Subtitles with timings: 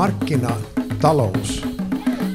[0.00, 1.66] markkinatalous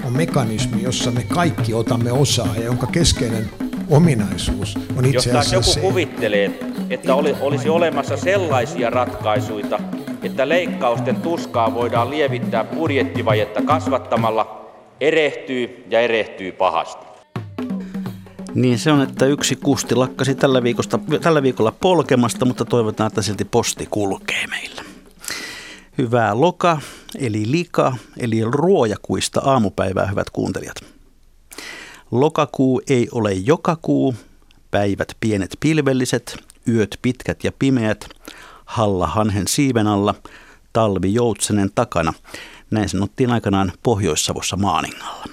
[0.06, 3.50] on mekanismi, jossa me kaikki otamme osaa ja jonka keskeinen
[3.89, 6.59] ominaisuus on itse asiassa Jos joku se, kuvittelee,
[6.89, 9.80] että oli, olisi olemassa sellaisia ratkaisuja,
[10.23, 14.71] että leikkausten tuskaa voidaan lievittää budjettivajetta kasvattamalla,
[15.02, 17.05] erehtyy ja erehtyy pahasti.
[18.54, 23.21] Niin se on, että yksi kusti lakkasi tällä, viikosta, tällä viikolla polkemasta, mutta toivotaan, että
[23.21, 24.84] silti posti kulkee meillä.
[25.98, 26.81] Hyvää loka,
[27.17, 30.76] eli lika, eli ruojakuista aamupäivää, hyvät kuuntelijat.
[32.12, 34.16] Lokakuu ei ole joka kuu,
[34.71, 36.38] päivät pienet pilvelliset,
[36.68, 38.09] yöt pitkät ja pimeät,
[38.66, 40.16] halla hanhen siiven alla,
[40.73, 42.13] talvi joutsenen takana.
[42.71, 45.26] Näin sanottiin aikanaan Pohjois-Savossa Maaningalla.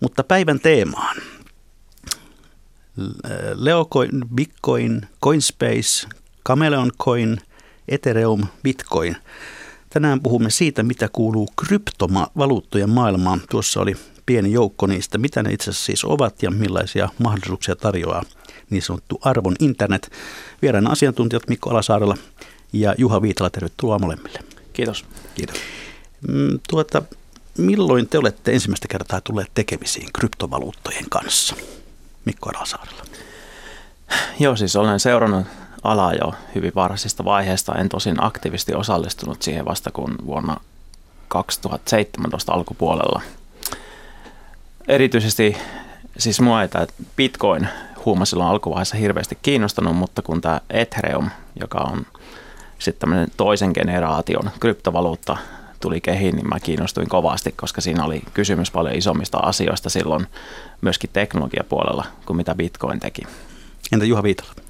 [0.00, 1.16] Mutta päivän teemaan.
[3.54, 6.08] Leocoin, Bitcoin, Coinspace,
[6.46, 7.40] Chameleon Coin,
[7.88, 9.16] Ethereum, Bitcoin.
[9.90, 13.42] Tänään puhumme siitä, mitä kuuluu kryptovaluuttojen maailmaan.
[13.50, 18.22] Tuossa oli pieni joukko niistä, mitä ne itse asiassa siis ovat ja millaisia mahdollisuuksia tarjoaa
[18.70, 20.12] niin sanottu arvon internet.
[20.62, 22.16] Vieraana asiantuntijat Mikko Alasaarella
[22.72, 24.40] ja Juha Viitala, tervetuloa molemmille.
[24.72, 25.04] Kiitos.
[25.34, 25.56] Kiitos.
[26.28, 27.02] Mm, tuota,
[27.58, 31.56] milloin te olette ensimmäistä kertaa tulleet tekemisiin kryptovaluuttojen kanssa?
[32.24, 33.02] Mikko Alasaarella.
[34.40, 35.46] Joo, siis olen seurannut
[35.82, 37.74] alaa jo hyvin varhaisista vaiheista.
[37.74, 40.56] En tosin aktiivisesti osallistunut siihen vasta kun vuonna
[41.28, 43.22] 2017 alkupuolella.
[44.88, 45.56] Erityisesti
[46.18, 47.68] siis mua ei tämä Bitcoin
[48.04, 52.06] huuma silloin alkuvaiheessa hirveästi kiinnostanut, mutta kun tämä Ethereum, joka on
[52.78, 55.36] sitten tämmöinen toisen generaation kryptovaluutta,
[55.80, 60.26] tuli kehiin, niin mä kiinnostuin kovasti, koska siinä oli kysymys paljon isommista asioista silloin
[60.80, 63.22] myöskin teknologiapuolella kuin mitä Bitcoin teki.
[63.92, 64.67] Entä Juha Viitala?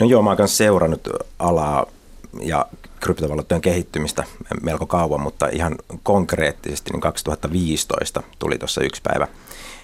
[0.00, 1.86] No joo, mä oon seurannut alaa
[2.40, 2.66] ja
[3.00, 4.24] kryptovaluuttojen kehittymistä
[4.62, 9.28] melko kauan, mutta ihan konkreettisesti niin 2015 tuli tuossa yksi päivä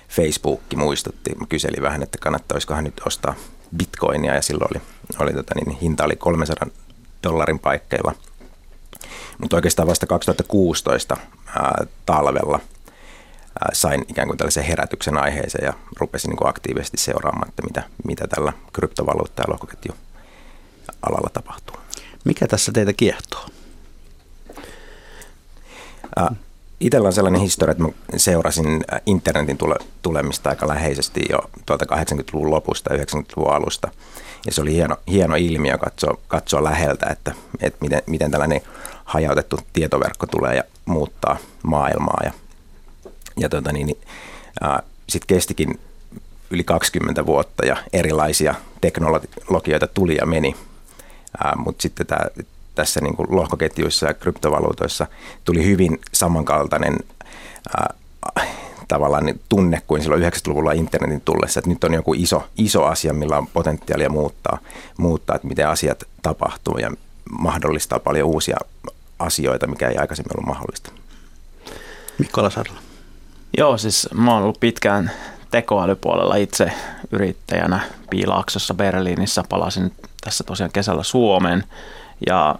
[0.08, 3.34] Facebook muistutti, mä kyselin vähän, että kannattaisikohan nyt ostaa
[3.76, 4.82] bitcoinia ja silloin oli,
[5.18, 6.68] oli tota, niin hinta oli 300
[7.22, 8.12] dollarin paikkeilla.
[9.38, 11.16] Mutta oikeastaan vasta 2016
[11.46, 12.60] ää, talvella
[13.72, 18.26] sain ikään kuin tällaisen herätyksen aiheeseen ja rupesin niin kuin aktiivisesti seuraamaan, että mitä, mitä
[18.26, 19.92] tällä kryptovaluutta- ja lohkoketju
[21.02, 21.76] alalla tapahtuu.
[22.24, 23.46] Mikä tässä teitä kiehtoo?
[26.80, 32.50] Itsellä on sellainen historia, että mä seurasin internetin tule, tulemista aika läheisesti jo tuolta 80-luvun
[32.50, 33.88] lopusta ja 90-luvun alusta.
[34.46, 38.60] Ja se oli hieno, hieno ilmiö katsoa, katsoa läheltä, että, että miten, miten tällainen
[39.04, 42.20] hajautettu tietoverkko tulee ja muuttaa maailmaa.
[42.24, 42.32] Ja,
[43.36, 43.96] ja tota niin,
[45.08, 45.80] sitten kestikin
[46.50, 50.56] yli 20 vuotta ja erilaisia teknologioita tuli ja meni.
[51.56, 52.26] Mutta sitten tämä
[52.74, 55.06] tässä niin kuin lohkoketjuissa ja kryptovaluutoissa
[55.44, 56.96] tuli hyvin samankaltainen
[57.78, 58.48] äh,
[58.88, 63.14] tavallaan niin tunne kuin silloin 90-luvulla internetin tullessa, että nyt on joku iso, iso asia,
[63.14, 64.58] millä on potentiaalia muuttaa,
[64.98, 66.90] muuttaa, että miten asiat tapahtuu ja
[67.38, 68.56] mahdollistaa paljon uusia
[69.18, 70.90] asioita, mikä ei aikaisemmin ollut mahdollista.
[72.18, 72.93] Mikko Alasarla.
[73.58, 75.10] Joo, siis mä oon ollut pitkään
[75.50, 76.72] tekoälypuolella itse
[77.12, 79.42] yrittäjänä Piilaaksossa Berliinissä.
[79.48, 79.92] Palasin
[80.24, 81.64] tässä tosiaan kesällä Suomeen
[82.26, 82.54] ja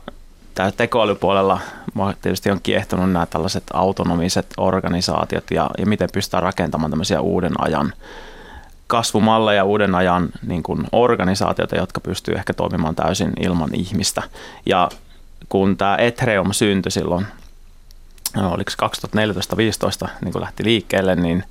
[0.55, 1.61] tämä tekoälypuolella
[1.95, 7.53] mua tietysti on kiehtonut nämä tällaiset autonomiset organisaatiot ja, ja miten pystytään rakentamaan tämmöisiä uuden
[7.59, 7.93] ajan
[8.87, 14.23] kasvumalleja, uuden ajan niin kuin organisaatioita, jotka pystyy ehkä toimimaan täysin ilman ihmistä.
[14.67, 14.89] Ja
[15.49, 17.27] kun tämä Ethereum syntyi silloin,
[18.35, 18.71] no, oliko
[20.07, 21.45] 2014-2015, niin kun lähti liikkeelle, niin,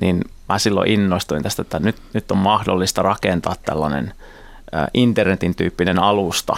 [0.00, 4.14] niin mä silloin innostuin tästä, että nyt, nyt on mahdollista rakentaa tällainen
[4.94, 6.56] internetin tyyppinen alusta,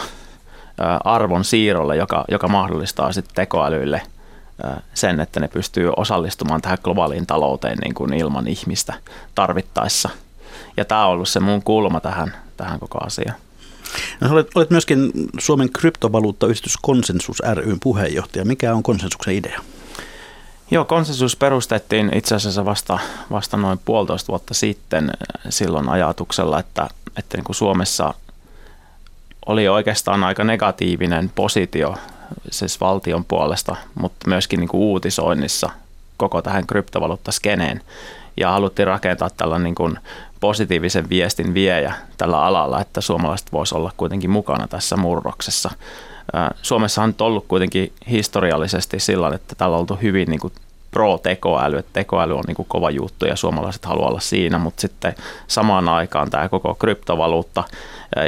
[1.05, 4.03] arvon siirrolle, joka, joka mahdollistaa sitten tekoälyille
[4.95, 8.95] sen, että ne pystyy osallistumaan tähän globaaliin talouteen niin kuin ilman ihmistä
[9.35, 10.09] tarvittaessa.
[10.77, 13.37] Ja tämä on ollut se mun kulma tähän, tähän koko asiaan.
[14.21, 18.45] No, olet, olet myöskin Suomen kryptovaluuttayhdistys Konsensus ryn puheenjohtaja.
[18.45, 19.61] Mikä on konsensuksen idea?
[20.71, 22.99] Joo, konsensus perustettiin itse asiassa vasta,
[23.31, 25.11] vasta noin puolitoista vuotta sitten
[25.49, 26.89] silloin ajatuksella, että,
[27.19, 28.15] että niin kuin Suomessa
[29.47, 31.97] oli oikeastaan aika negatiivinen positio
[32.51, 35.71] siis valtion puolesta, mutta myöskin niin kuin uutisoinnissa
[36.17, 37.81] koko tähän kryptovaluuttaskeneen.
[38.37, 39.99] Ja haluttiin rakentaa tällainen niin kuin
[40.41, 45.71] positiivisen viestin viejä tällä alalla, että suomalaiset voisivat olla kuitenkin mukana tässä murroksessa.
[46.63, 50.53] Suomessa on ollut kuitenkin historiallisesti sillä että tällä on oltu hyvin niin kuin
[50.91, 55.15] pro-tekoäly, että tekoäly on niin kuin kova juttu ja suomalaiset haluaa olla siinä, mutta sitten
[55.47, 57.65] samaan aikaan tämä koko kryptovaluutta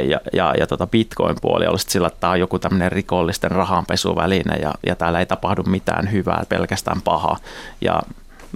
[0.09, 4.73] ja, ja, ja tota Bitcoin-puoli olisi sillä, että tämä on joku tämmöinen rikollisten rahanpesuväline ja,
[4.85, 7.37] ja täällä ei tapahdu mitään hyvää, pelkästään pahaa.
[7.81, 8.01] Ja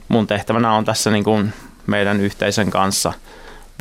[0.07, 1.53] mun tehtävänä on tässä niin kuin
[1.87, 3.13] meidän yhteisön kanssa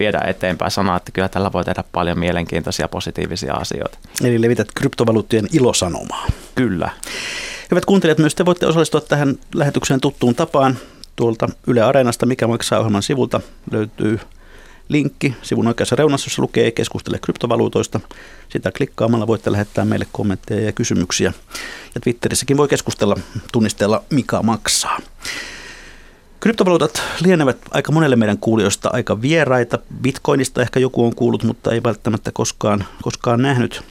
[0.02, 3.98] viedä eteenpäin sanaa, että kyllä tällä voi tehdä paljon mielenkiintoisia positiivisia asioita.
[4.24, 6.26] Eli levität kryptovaluuttien ilosanomaa.
[6.54, 6.90] Kyllä.
[7.70, 10.78] Hyvät kuuntelijat, myös te voitte osallistua tähän lähetykseen tuttuun tapaan.
[11.16, 13.40] Tuolta Yle Areenasta, mikä maksaa ohjelman sivulta,
[13.70, 14.20] löytyy
[14.88, 15.34] linkki.
[15.42, 18.00] Sivun oikeassa reunassa, jossa lukee keskustele kryptovaluutoista.
[18.48, 21.32] Sitä klikkaamalla voitte lähettää meille kommentteja ja kysymyksiä.
[21.94, 23.16] Ja Twitterissäkin voi keskustella
[23.52, 24.98] tunnisteella Mika maksaa.
[26.42, 29.78] Kryptovaluutat lienevät aika monelle meidän kuulijoista aika vieraita.
[30.02, 33.82] Bitcoinista ehkä joku on kuullut, mutta ei välttämättä koskaan, koskaan nähnyt.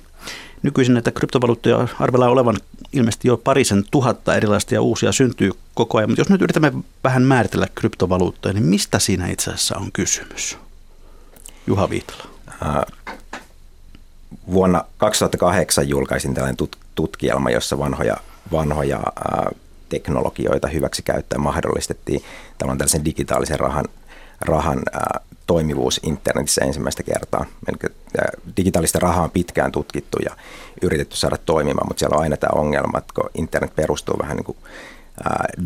[0.63, 2.57] Nykyisin näitä kryptovaluuttoja arvellaan olevan
[2.93, 6.09] ilmeisesti jo parisen tuhatta erilaista ja uusia syntyy koko ajan.
[6.09, 10.57] Mutta jos nyt yritämme vähän määritellä kryptovaluuttoja, niin mistä siinä itse asiassa on kysymys?
[11.67, 12.23] Juha Viitala.
[12.65, 12.83] Äh,
[14.51, 18.17] vuonna 2008 julkaisin tällainen tut- tutkielma, jossa vanhoja,
[18.51, 19.60] vanhoja äh,
[19.91, 22.23] teknologioita hyväksi käyttäen mahdollistettiin
[22.57, 23.85] tämän tällaisen digitaalisen rahan,
[24.41, 27.45] rahan äh, toimivuus internetissä ensimmäistä kertaa.
[27.67, 27.91] Eli
[28.57, 30.35] digitaalista rahaa on pitkään tutkittu ja
[30.81, 34.45] yritetty saada toimimaan, mutta siellä on aina tämä ongelma, että kun internet perustuu vähän niin
[34.45, 34.57] kuin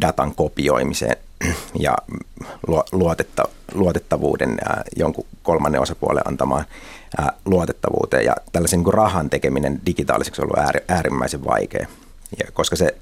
[0.01, 1.17] datan kopioimiseen
[1.79, 1.95] ja
[2.91, 3.43] luotetta,
[3.73, 4.57] luotettavuuden
[4.95, 6.65] jonkun kolmannen osapuolen antamaan
[7.45, 8.25] luotettavuuteen.
[8.25, 11.87] Ja tällaisen niin rahan tekeminen digitaaliseksi on ollut äärimmäisen vaikea,
[12.39, 12.97] ja koska se,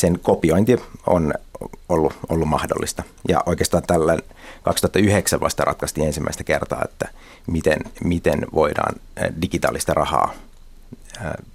[0.00, 0.76] sen kopiointi
[1.06, 1.34] on
[1.88, 3.02] ollut, ollut mahdollista.
[3.28, 4.18] Ja oikeastaan tällä
[4.62, 7.08] 2009 vasta ratkaistiin ensimmäistä kertaa, että
[7.46, 8.94] miten, miten voidaan
[9.42, 10.34] digitaalista rahaa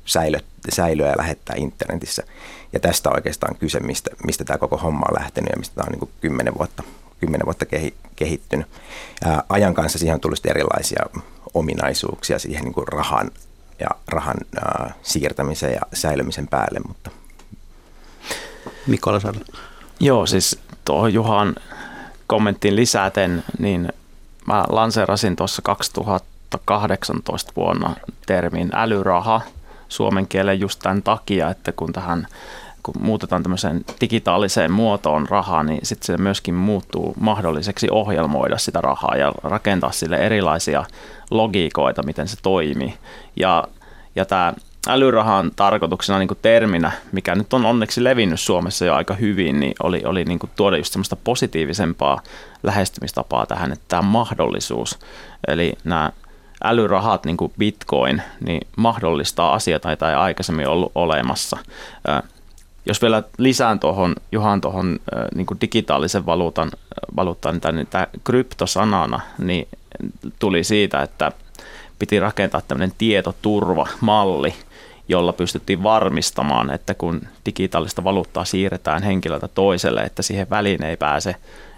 [0.06, 0.40] säilö,
[0.70, 2.24] säilöä ja lähettää internetissä.
[2.74, 6.00] Ja tästä oikeastaan kyse, mistä, mistä tämä koko homma on lähtenyt ja mistä tämä on
[6.00, 6.84] niin kymmenen vuotta,
[7.20, 7.66] kymmenen vuotta
[8.16, 8.68] kehittynyt.
[9.24, 11.04] Ää, ajan kanssa siihen on tullut erilaisia
[11.54, 13.32] ominaisuuksia siihen niin rahan
[13.80, 16.80] ja rahan ää, siirtämisen ja säilymisen päälle.
[16.88, 17.12] Mutta.
[18.88, 19.20] Mikola
[20.00, 21.56] Joo, siis tuohon Juhan
[22.28, 23.90] kommenttiin lisäten, niin
[24.48, 27.96] mä lanseerasin tuossa 2018 vuonna
[28.26, 29.42] termin älyraha
[29.90, 32.28] suomen kielen just tämän takia, että kun tähän
[32.84, 39.16] kun muutetaan tämmöiseen digitaaliseen muotoon rahaa, niin sitten se myöskin muuttuu mahdolliseksi ohjelmoida sitä rahaa
[39.18, 40.86] ja rakentaa sille erilaisia
[41.32, 42.94] logiikoita, miten se toimii.
[43.36, 43.64] Ja,
[44.16, 44.54] ja tämä
[44.88, 50.02] älyrahan tarkoituksena niin terminä, mikä nyt on onneksi levinnyt Suomessa jo aika hyvin, niin oli,
[50.06, 52.22] oli niin tuoda just semmoista positiivisempaa
[52.64, 55.00] lähestymistapaa tähän, että tämä mahdollisuus,
[55.48, 56.12] eli nämä
[56.64, 61.58] älyrahat, niin kuin bitcoin, niin mahdollistaa asioita, joita ei aikaisemmin ollut olemassa.
[62.86, 65.00] Jos vielä lisään tuohon Juhan tuohon
[65.36, 66.72] niin digitaalisen valuutan,
[67.16, 69.68] valuuttaan, niin tämä kryptosanana niin
[70.40, 71.32] tuli siitä, että
[72.00, 74.54] piti rakentaa tämmöinen tietoturvamalli,
[75.08, 81.36] jolla pystyttiin varmistamaan, että kun digitaalista valuuttaa siirretään henkilöltä toiselle, että siihen väliin ei pääse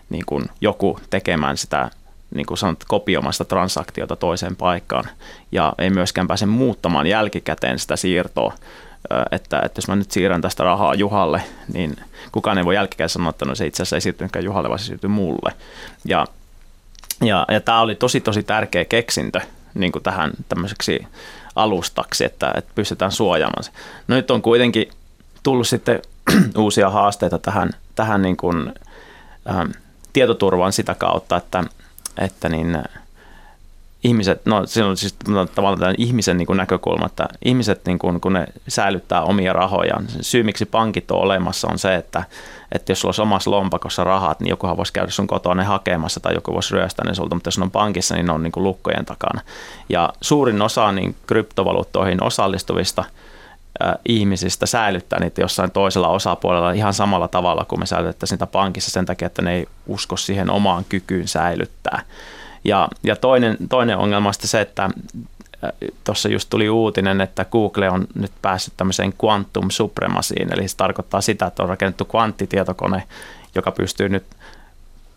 [0.10, 1.90] niin kuin joku tekemään sitä
[2.36, 5.06] niin kuin sanot, kopioimasta transaktiota toiseen paikkaan
[5.52, 8.54] ja ei myöskään pääse muuttamaan jälkikäteen sitä siirtoa,
[9.32, 11.42] että, että jos mä nyt siirrän tästä rahaa Juhalle,
[11.74, 11.96] niin
[12.32, 14.86] kukaan ei voi jälkikäteen sanoa, että no se itse asiassa ei siirtynytkään Juhalle, vaan se
[14.86, 15.54] siirtyi mulle.
[16.06, 16.26] Ja,
[17.22, 19.42] ja, ja tämä oli tosi tosi tärkeä keksintö
[19.74, 21.08] niin kuin tähän tämmöiseksi
[21.58, 23.72] alustaksi, että, että pystytään suojaamaan se.
[24.08, 24.90] No nyt on kuitenkin
[25.44, 26.02] tullut sitten
[26.58, 28.74] uusia haasteita tähän, tähän niin kuin,
[29.50, 29.72] ähm,
[30.14, 31.64] tietoturvaan sitä kautta, että,
[32.18, 32.84] että niin,
[34.04, 35.16] ihmiset, no se on siis
[35.56, 40.08] tavallaan tämän ihmisen niin kuin näkökulma, että ihmiset niin kuin, kun ne säilyttää omia rahojaan,
[40.22, 42.24] syy miksi pankit on olemassa on se, että,
[42.72, 46.20] että jos sulla olisi omassa lompakossa rahat, niin jokuhan voisi käydä sun kotona ne hakemassa
[46.20, 48.52] tai joku voisi ryöstää ne sulta, mutta jos ne on pankissa, niin ne on niin
[48.52, 49.42] kuin lukkojen takana.
[49.90, 53.04] Ja suurin osa niin kryptovaluuttoihin osallistuvista
[54.06, 59.06] ihmisistä säilyttää niitä jossain toisella osapuolella ihan samalla tavalla kuin me säilytettäisiin niitä pankissa sen
[59.06, 62.02] takia, että ne ei usko siihen omaan kykyyn säilyttää.
[62.64, 64.92] Ja, ja toinen, toinen ongelma on se, että äh,
[66.04, 71.22] tuossa just tuli uutinen, että Google on nyt päässyt tämmöiseen quantum supremaciin, eli se tarkoittaa
[71.22, 73.04] sitä, että on rakennettu kvanttitietokone,
[73.56, 74.26] joka pystyy nyt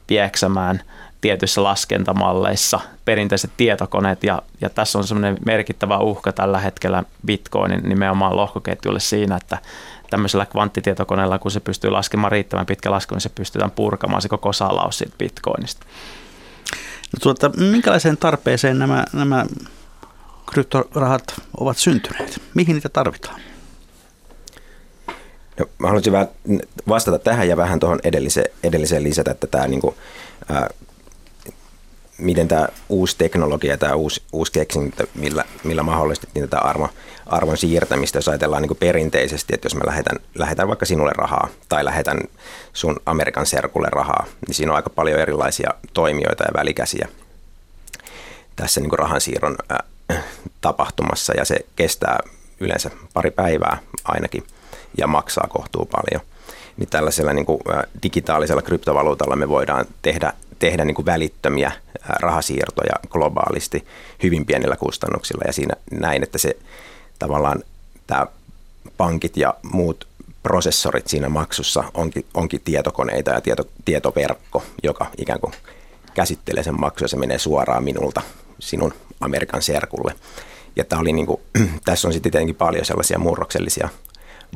[0.07, 0.83] pieksämään
[1.21, 8.37] tietyissä laskentamalleissa perinteiset tietokoneet, ja, ja tässä on semmoinen merkittävä uhka tällä hetkellä Bitcoinin nimenomaan
[8.37, 9.59] lohkoketjulle siinä, että
[10.11, 14.53] tämmöisellä kvanttitietokoneella, kun se pystyy laskemaan riittävän pitkä lasku, niin se pystytään purkamaan se koko
[14.53, 15.87] salaus siitä Bitcoinista.
[17.13, 19.47] No tuota, minkälaiseen tarpeeseen nämä, nämä
[20.53, 22.43] kryptorahat ovat syntyneet?
[22.55, 23.41] Mihin niitä tarvitaan?
[25.79, 26.29] Mä haluaisin vähän
[26.89, 29.95] vastata tähän ja vähän tuohon edelliseen, edelliseen lisätä, että tämä niin kuin,
[30.49, 30.71] ää,
[32.21, 36.89] miten tämä uusi teknologia, tämä uusi, uusi keksintö, millä, millä mahdollistettiin tätä arvon,
[37.27, 41.85] arvon siirtämistä, jos ajatellaan niin perinteisesti, että jos mä lähetän, lähetän vaikka sinulle rahaa tai
[41.85, 42.19] lähetän
[42.73, 47.09] sun Amerikan serkulle rahaa, niin siinä on aika paljon erilaisia toimijoita ja välikäsiä
[48.61, 50.25] tässä niin rahansiirron äh,
[50.61, 52.19] tapahtumassa ja se kestää
[52.61, 54.45] yleensä pari päivää ainakin
[54.99, 56.27] ja maksaa kohtuu paljon.
[56.77, 61.73] Niin tällaisella niin kuin, äh, digitaalisella kryptovaluutalla me voidaan tehdä tehdä niin kuin välittömiä
[62.09, 63.87] rahasiirtoja globaalisti
[64.23, 66.57] hyvin pienillä kustannuksilla ja siinä näin, että se
[67.19, 67.63] tavallaan
[68.07, 68.27] tämä
[68.97, 70.07] pankit ja muut
[70.43, 75.53] prosessorit siinä maksussa onkin, onkin tietokoneita ja tieto, tietoverkko, joka ikään kuin
[76.15, 78.23] käsittelee sen maksun ja se menee suoraan minulta
[78.59, 80.15] sinun Amerikan serkulle.
[80.77, 81.41] Ja tämä oli niin kuin,
[81.85, 83.89] tässä on sitten tietenkin paljon sellaisia murroksellisia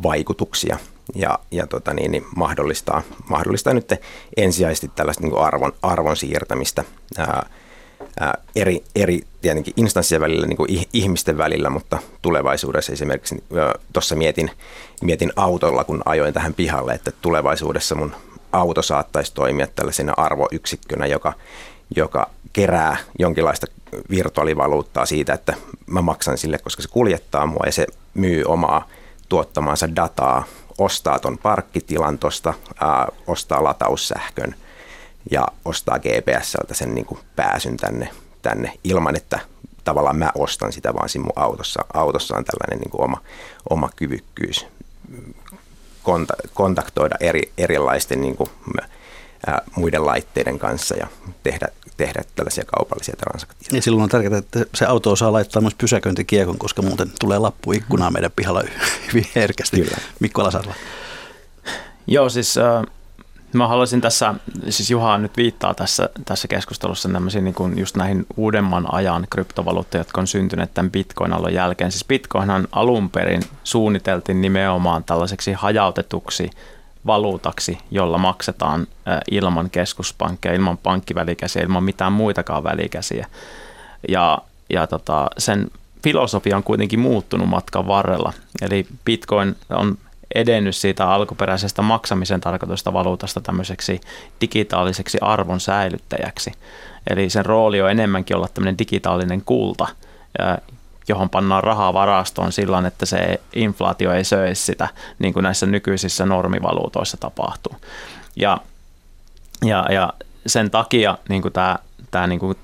[0.02, 0.78] vaikutuksia
[1.14, 3.92] ja, ja tota niin, niin mahdollistaa, mahdollistaa nyt
[4.36, 6.84] ensisijaisesti tällaista niin arvon, arvon siirtämistä
[7.18, 7.46] ää,
[8.20, 13.44] ää, eri, eri tietenkin instanssien välillä, niin kuin ihmisten välillä, mutta tulevaisuudessa esimerkiksi
[13.92, 14.50] tuossa mietin,
[15.02, 18.14] mietin autolla, kun ajoin tähän pihalle, että tulevaisuudessa mun
[18.52, 21.32] auto saattaisi toimia tällaisena arvoyksikkönä, joka,
[21.96, 23.66] joka kerää jonkinlaista
[24.10, 25.54] virtuaalivaluuttaa siitä, että
[25.86, 28.88] mä maksan sille, koska se kuljettaa mua ja se myy omaa
[29.28, 30.44] tuottamaansa dataa,
[30.78, 32.54] ostaa ton parkkitilan tuosta,
[33.26, 34.54] ostaa lataussähkön
[35.30, 38.08] ja ostaa GPSltä sen niin kuin pääsyn tänne,
[38.42, 39.38] tänne ilman, että
[39.84, 43.20] tavallaan mä ostan sitä, vaan siinä mun autossa, autossa on tällainen niin kuin oma,
[43.70, 44.66] oma kyvykkyys
[46.54, 48.50] kontaktoida eri, erilaisten niin kuin,
[49.46, 51.06] ää, muiden laitteiden kanssa ja
[51.42, 53.76] tehdä, tehdä tällaisia kaupallisia transaktioita.
[53.76, 57.72] Ja silloin on tärkeää, että se auto osaa laittaa myös pysäköintikiekon, koska muuten tulee lappu
[57.72, 58.62] ikkunaan meidän pihalla
[59.08, 59.80] hyvin herkästi.
[59.80, 59.96] Kyllä.
[60.20, 60.74] Mikko Alasarla.
[62.06, 62.84] Joo, siis äh,
[63.52, 64.34] mä haluaisin tässä,
[64.68, 70.20] siis Juha nyt viittaa tässä, tässä keskustelussa niin kuin just näihin uudemman ajan kryptovaluuttoja, jotka
[70.20, 71.92] on syntyneet tämän Bitcoin-alon jälkeen.
[71.92, 76.50] Siis Bitcoinhan alun perin suunniteltiin nimenomaan tällaiseksi hajautetuksi
[77.06, 78.86] valuutaksi, jolla maksetaan
[79.30, 83.26] ilman keskuspankkeja, ilman pankkivälikäsiä, ilman mitään muitakaan välikäsiä.
[84.08, 84.38] Ja,
[84.70, 85.70] ja tota, sen
[86.02, 88.32] filosofia on kuitenkin muuttunut matkan varrella.
[88.62, 89.98] Eli Bitcoin on
[90.34, 94.00] edennyt siitä alkuperäisestä maksamisen tarkoitusta valuutasta tämmöiseksi
[94.40, 96.52] digitaaliseksi arvon säilyttäjäksi.
[97.10, 99.86] Eli sen rooli on enemmänkin olla tämmöinen digitaalinen kulta,
[101.08, 106.26] johon pannaan rahaa varastoon sillä että se inflaatio ei söisi sitä, niin kuin näissä nykyisissä
[106.26, 107.76] normivaluutoissa tapahtuu.
[108.36, 108.58] Ja,
[109.64, 110.12] ja, ja
[110.46, 111.76] sen takia niin kuin tämä,
[112.10, 112.58] tämä niin kuin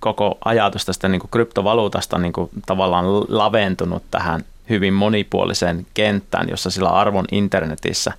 [0.00, 6.70] koko ajatus tästä niin kuin kryptovaluutasta niin kuin tavallaan laventunut tähän hyvin monipuoliseen kenttään, jossa
[6.70, 8.12] sillä arvon internetissä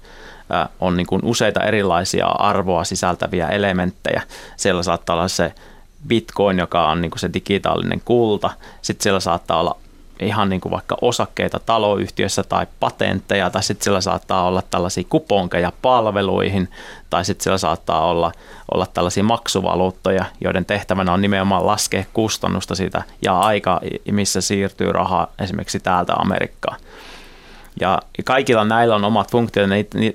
[0.80, 4.22] on niin kuin useita erilaisia arvoa sisältäviä elementtejä.
[4.58, 5.54] Siellä saattaa olla se
[6.08, 8.50] bitcoin, joka on niin kuin se digitaalinen kulta.
[8.82, 9.78] Sitten siellä saattaa olla
[10.20, 15.72] ihan niin kuin vaikka osakkeita taloyhtiössä tai patentteja, tai sitten siellä saattaa olla tällaisia kuponkeja
[15.82, 16.70] palveluihin,
[17.10, 18.32] tai sitten siellä saattaa olla,
[18.74, 23.82] olla tällaisia maksuvaluuttoja, joiden tehtävänä on nimenomaan laskea kustannusta siitä ja aika,
[24.12, 26.80] missä siirtyy raha esimerkiksi täältä Amerikkaan.
[27.80, 29.70] Ja kaikilla näillä on omat funktiot,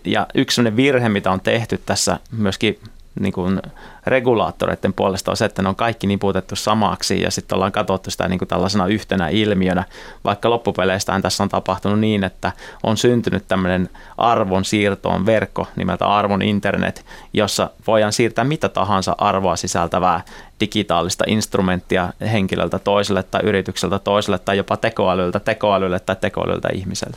[0.05, 2.81] ja yksi virhe, mitä on tehty tässä myöskin
[3.21, 3.63] niin kuin
[4.07, 8.29] regulaattoreiden puolesta on se, että ne on kaikki niputettu samaksi ja sitten ollaan katsottu sitä
[8.29, 9.85] niin kuin tällaisena yhtenä ilmiönä,
[10.25, 16.43] vaikka loppupeleistähän tässä on tapahtunut niin, että on syntynyt tämmöinen arvon siirtoon verkko nimeltä arvon
[16.43, 20.25] internet, jossa voidaan siirtää mitä tahansa arvoa sisältävää
[20.61, 27.17] digitaalista instrumenttia henkilöltä toiselle tai yritykseltä toiselle tai jopa tekoälyltä tekoälylle tai tekoälyltä ihmiselle.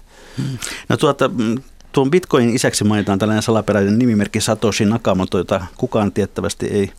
[0.89, 1.29] No tuota,
[1.93, 6.91] Tuon Bitcoinin isäksi mainitaan tällainen salaperäinen nimimerkki Satoshi Nakamoto, jota kukaan tiettävästi ei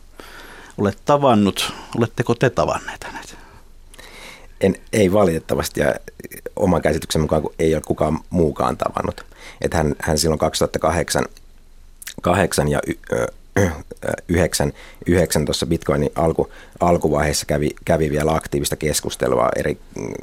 [0.77, 1.73] ole tavannut.
[1.97, 3.37] Oletteko te tavanneet hänet?
[4.61, 5.95] En, ei valitettavasti ja
[6.55, 9.25] oman käsityksen mukaan ei ole kukaan muukaan tavannut.
[9.61, 11.25] Että hän, hän silloin 2008
[12.21, 12.81] 8 ja
[14.27, 14.73] yhdeksän,
[15.05, 20.13] yhdeksän tuossa Bitcoinin alku, alkuvaiheessa kävi, kävi vielä aktiivista keskustelua eri mm,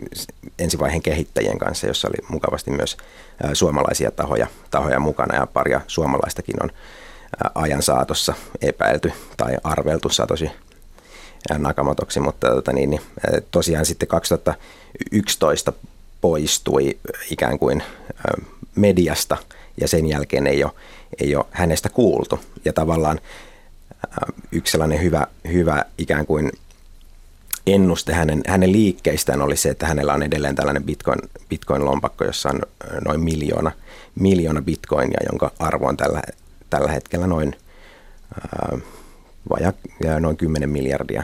[0.58, 2.96] ensivaiheen kehittäjien kanssa, jossa oli mukavasti myös
[3.52, 6.70] suomalaisia tahoja, tahoja mukana ja paria suomalaistakin on
[7.54, 10.50] ajan saatossa epäilty tai arveltu Satoshi
[11.58, 13.02] Nakamotoksi, mutta tota niin, niin,
[13.50, 15.72] tosiaan sitten 2011
[16.20, 16.98] poistui
[17.30, 17.82] ikään kuin
[18.74, 19.36] mediasta
[19.80, 20.72] ja sen jälkeen ei ole
[21.20, 22.40] ei ole hänestä kuultu.
[22.64, 23.20] Ja tavallaan
[24.52, 26.52] yksi sellainen hyvä, hyvä ikään kuin
[27.66, 32.60] ennuste hänen, hänen liikkeistään oli se, että hänellä on edelleen tällainen bitcoin, bitcoin-lompakko, jossa on
[33.04, 33.72] noin miljoona,
[34.14, 36.22] miljoona bitcoinia, jonka arvo on tällä,
[36.70, 37.56] tällä hetkellä noin,
[38.40, 38.78] ää,
[39.50, 39.72] vaja,
[40.20, 41.22] noin 10 miljardia.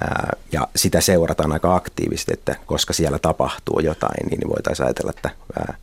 [0.00, 5.30] Ää, ja sitä seurataan aika aktiivisesti, että koska siellä tapahtuu jotain, niin voitaisiin ajatella, että
[5.58, 5.74] ää,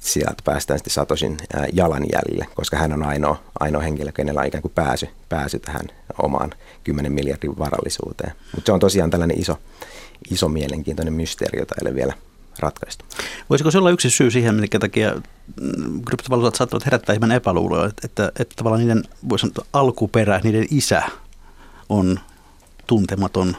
[0.00, 1.36] sieltä päästään sitten Satosin
[1.72, 5.86] jalanjäljille, koska hän on ainoa, ainoa henkilö, kenellä on ikään kuin pääsy, pääsy tähän
[6.22, 6.52] omaan
[6.84, 8.32] 10 miljardin varallisuuteen.
[8.54, 9.58] Mutta se on tosiaan tällainen iso,
[10.30, 12.14] iso mielenkiintoinen mysteeri, jota ei ole vielä
[12.58, 13.04] ratkaistu.
[13.50, 15.14] Voisiko se olla yksi syy siihen, minkä takia
[15.60, 20.66] mm, kryptovaluutat saattavat herättää hieman epäluuloa, että, että, että tavallaan niiden voisi sanoa, alkuperä, niiden
[20.70, 21.02] isä
[21.88, 22.20] on
[22.86, 23.56] tuntematon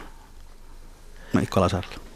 [1.34, 2.11] Mikko Lasarilla?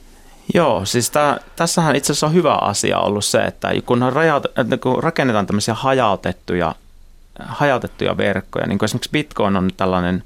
[0.54, 4.44] Joo, siis tää, tässähän itse asiassa on hyvä asia ollut se, että kun, rajaut,
[4.82, 6.76] kun rakennetaan tämmöisiä hajautettuja,
[7.40, 10.24] hajautettuja verkkoja, niin kuin esimerkiksi Bitcoin on tällainen,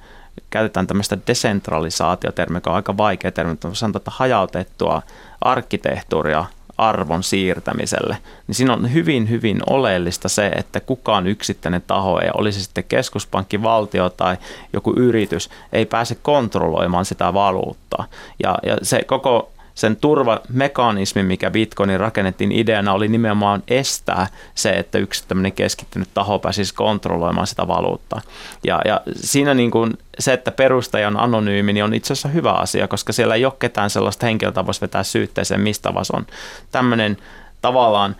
[0.49, 5.01] käytetään tämmöistä desentralisaatiotermiä, joka on aika vaikea termi, mutta sanotaan, että hajautettua
[5.41, 6.45] arkkitehtuuria
[6.77, 12.63] arvon siirtämiselle, niin siinä on hyvin, hyvin oleellista se, että kukaan yksittäinen taho, ei olisi
[12.63, 14.37] sitten keskuspankki, valtio tai
[14.73, 18.05] joku yritys, ei pääse kontrolloimaan sitä valuuttaa.
[18.43, 24.97] Ja, ja se koko sen turvamekanismi, mikä Bitcoinin rakennettiin ideana, oli nimenomaan estää se, että
[24.97, 28.21] yksi tämmöinen keskittynyt taho pääsisi kontrolloimaan sitä valuuttaa.
[28.63, 32.51] Ja, ja siinä niin kuin se, että perustaja on anonyymi, niin on itse asiassa hyvä
[32.51, 36.27] asia, koska siellä ei ole ketään sellaista henkilöä, jota voisi vetää syytteeseen, mistä vaan on
[36.71, 37.17] tämmöinen
[37.61, 38.15] tavallaan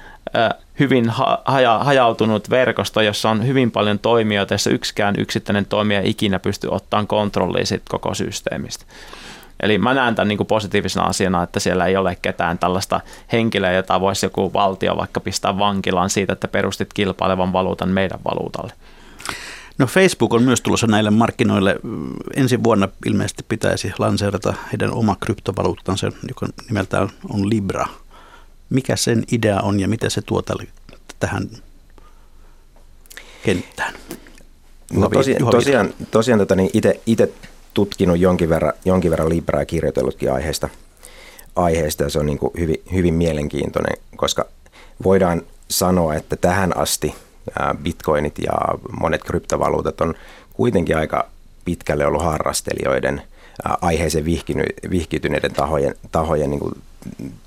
[0.79, 1.11] hyvin
[1.45, 7.07] haja, hajautunut verkosto, jossa on hyvin paljon toimijoita, jossa yksikään yksittäinen toimija ikinä pystyy ottamaan
[7.07, 8.85] kontrollia koko systeemistä.
[9.59, 13.01] Eli mä näen tämän niin kuin positiivisena asiana, että siellä ei ole ketään tällaista
[13.31, 18.73] henkilöä, jota voisi joku valtio vaikka pistää vankilaan siitä, että perustit kilpailevan valuutan meidän valuutalle.
[19.77, 21.75] No Facebook on myös tulossa näille markkinoille.
[22.35, 27.85] Ensi vuonna ilmeisesti pitäisi lanseerata heidän oma kryptovaluuttansa, joka nimeltään on Libra.
[28.69, 30.67] Mikä sen idea on ja miten se tuo tälle,
[31.19, 31.49] tähän
[33.43, 33.93] kenttään?
[34.93, 36.69] No tosiaan, tosiaan, tosiaan tota, niin
[37.05, 37.31] itse
[37.73, 40.69] tutkinut jonkin verran, jonkin verran Libraa ja kirjoitellutkin aiheesta,
[41.55, 44.45] aiheesta ja se on niin kuin hyvin, hyvin mielenkiintoinen, koska
[45.03, 47.15] voidaan sanoa, että tähän asti
[47.83, 48.53] bitcoinit ja
[48.99, 50.15] monet kryptovaluutat on
[50.53, 51.27] kuitenkin aika
[51.65, 53.21] pitkälle ollut harrastelijoiden
[53.81, 54.25] aiheeseen
[54.89, 56.73] vihkiytyneiden tahojen, tahojen niin kuin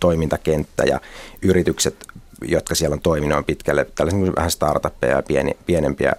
[0.01, 1.01] toimintakenttä ja
[1.43, 2.07] yritykset,
[2.43, 6.13] jotka siellä on toiminut on pitkälle tällaisia niin vähän startuppeja ja pieni, pienempiä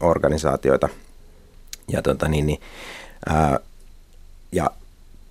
[0.00, 0.88] organisaatioita.
[1.88, 2.60] Ja tota niin, niin
[4.52, 4.70] ja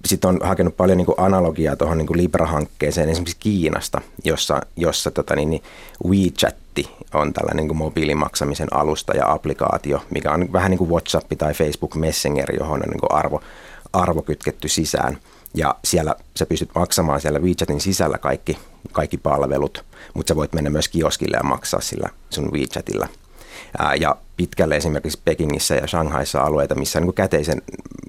[0.06, 5.36] sitten on hakenut paljon niin kuin analogiaa tuohon niin Libra-hankkeeseen esimerkiksi Kiinasta, jossa, jossa tota
[5.36, 5.63] niin, niin
[6.06, 6.56] WeChat
[7.13, 11.95] on tällainen niin mobiilimaksamisen alusta ja applikaatio, mikä on vähän niin kuin WhatsApp tai Facebook
[11.95, 13.41] Messenger, johon on niin kuin arvo,
[13.93, 15.17] arvo kytketty sisään.
[15.54, 18.58] Ja siellä sä pystyt maksamaan siellä WeChatin sisällä kaikki,
[18.91, 23.08] kaikki palvelut, mutta sä voit mennä myös kioskille ja maksaa sillä sun WeChatilla–
[23.99, 27.62] ja pitkälle esimerkiksi Pekingissä ja Shanghaissa alueita, missä on niin käteisen,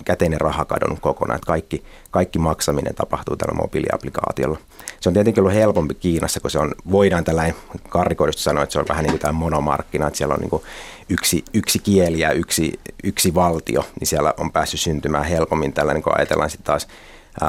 [0.04, 1.36] käteinen raha kadonnut kokonaan.
[1.36, 4.58] Että kaikki, kaikki maksaminen tapahtuu tällä mobiiliaplikaatiolla.
[5.00, 7.54] Se on tietenkin ollut helpompi Kiinassa, kun se on, voidaan tällainen
[7.88, 10.62] karrikoidusti sanoa, että se on vähän niin kuin monomarkkina, että siellä on niin
[11.08, 16.18] yksi, yksi kieli ja yksi, yksi valtio, niin siellä on päässyt syntymään helpommin tällainen, kun
[16.18, 16.88] ajatellaan sitten taas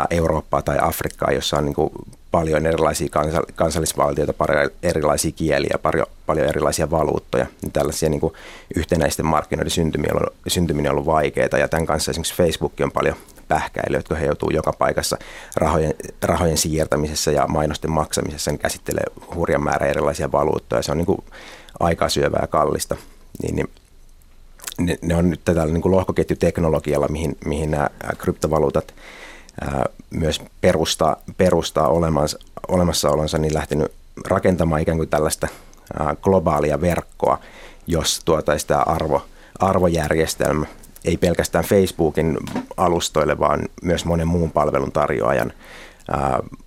[0.09, 1.91] Eurooppaa tai Afrikkaa, jossa on niin
[2.31, 3.09] paljon erilaisia
[3.55, 7.45] kansallisvaltioita, paljon erilaisia kieliä, paljon, paljon erilaisia valuuttoja.
[7.61, 8.33] Niin tällaisia niin kuin
[8.75, 13.15] yhtenäisten markkinoiden syntyminen on, syntyminen on ollut vaikeaa ja tämän kanssa esimerkiksi Facebook on paljon
[13.47, 15.17] pähkäilyä, jotka he joutuu joka paikassa
[15.55, 19.03] rahojen, rahojen siirtämisessä ja mainosten maksamisessa, niin käsittelee
[19.35, 20.81] hurjan määrä erilaisia valuuttoja.
[20.81, 21.23] Se on niin kuin
[21.79, 22.95] aikaa syövää ja kallista.
[23.41, 23.69] Niin, niin
[24.79, 28.93] ne, ne on nyt tällä niin lohkoketjuteknologialla, mihin, mihin nämä kryptovaluutat–
[30.09, 33.91] myös perustaa, perustaa olemassa, olemassaolonsa, niin lähtenyt
[34.27, 35.47] rakentamaan ikään kuin tällaista
[36.21, 37.39] globaalia verkkoa,
[37.87, 39.25] jos tuotaisi tämä arvo,
[39.59, 40.65] arvojärjestelmä
[41.05, 42.37] ei pelkästään Facebookin
[42.77, 45.53] alustoille, vaan myös monen muun palvelun tarjoajan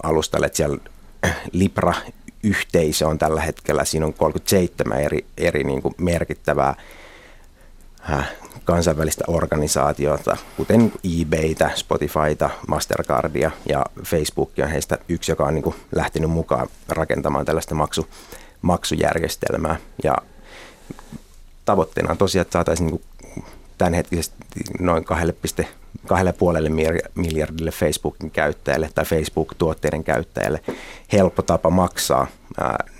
[0.03, 0.47] alustalle.
[0.47, 0.79] Että siellä
[1.53, 6.75] Libra-yhteisö on tällä hetkellä, siinä on 37 eri, eri niin kuin merkittävää
[8.65, 15.77] kansainvälistä organisaatiota, kuten eBaytä, Spotifyta, Mastercardia ja Facebook on heistä yksi, joka on niin kuin
[15.95, 18.07] lähtenyt mukaan rakentamaan tällaista maksu,
[18.65, 19.77] maksujärjestelmää.
[20.05, 20.17] Ja
[21.65, 23.03] tavoitteena on tosiaan, että saataisiin niin
[23.79, 24.37] tämänhetkisesti
[24.81, 25.15] noin 2,5
[27.15, 30.61] miljardille Facebookin käyttäjälle tai Facebook-tuotteiden käyttäjälle
[31.13, 32.27] helppo tapa maksaa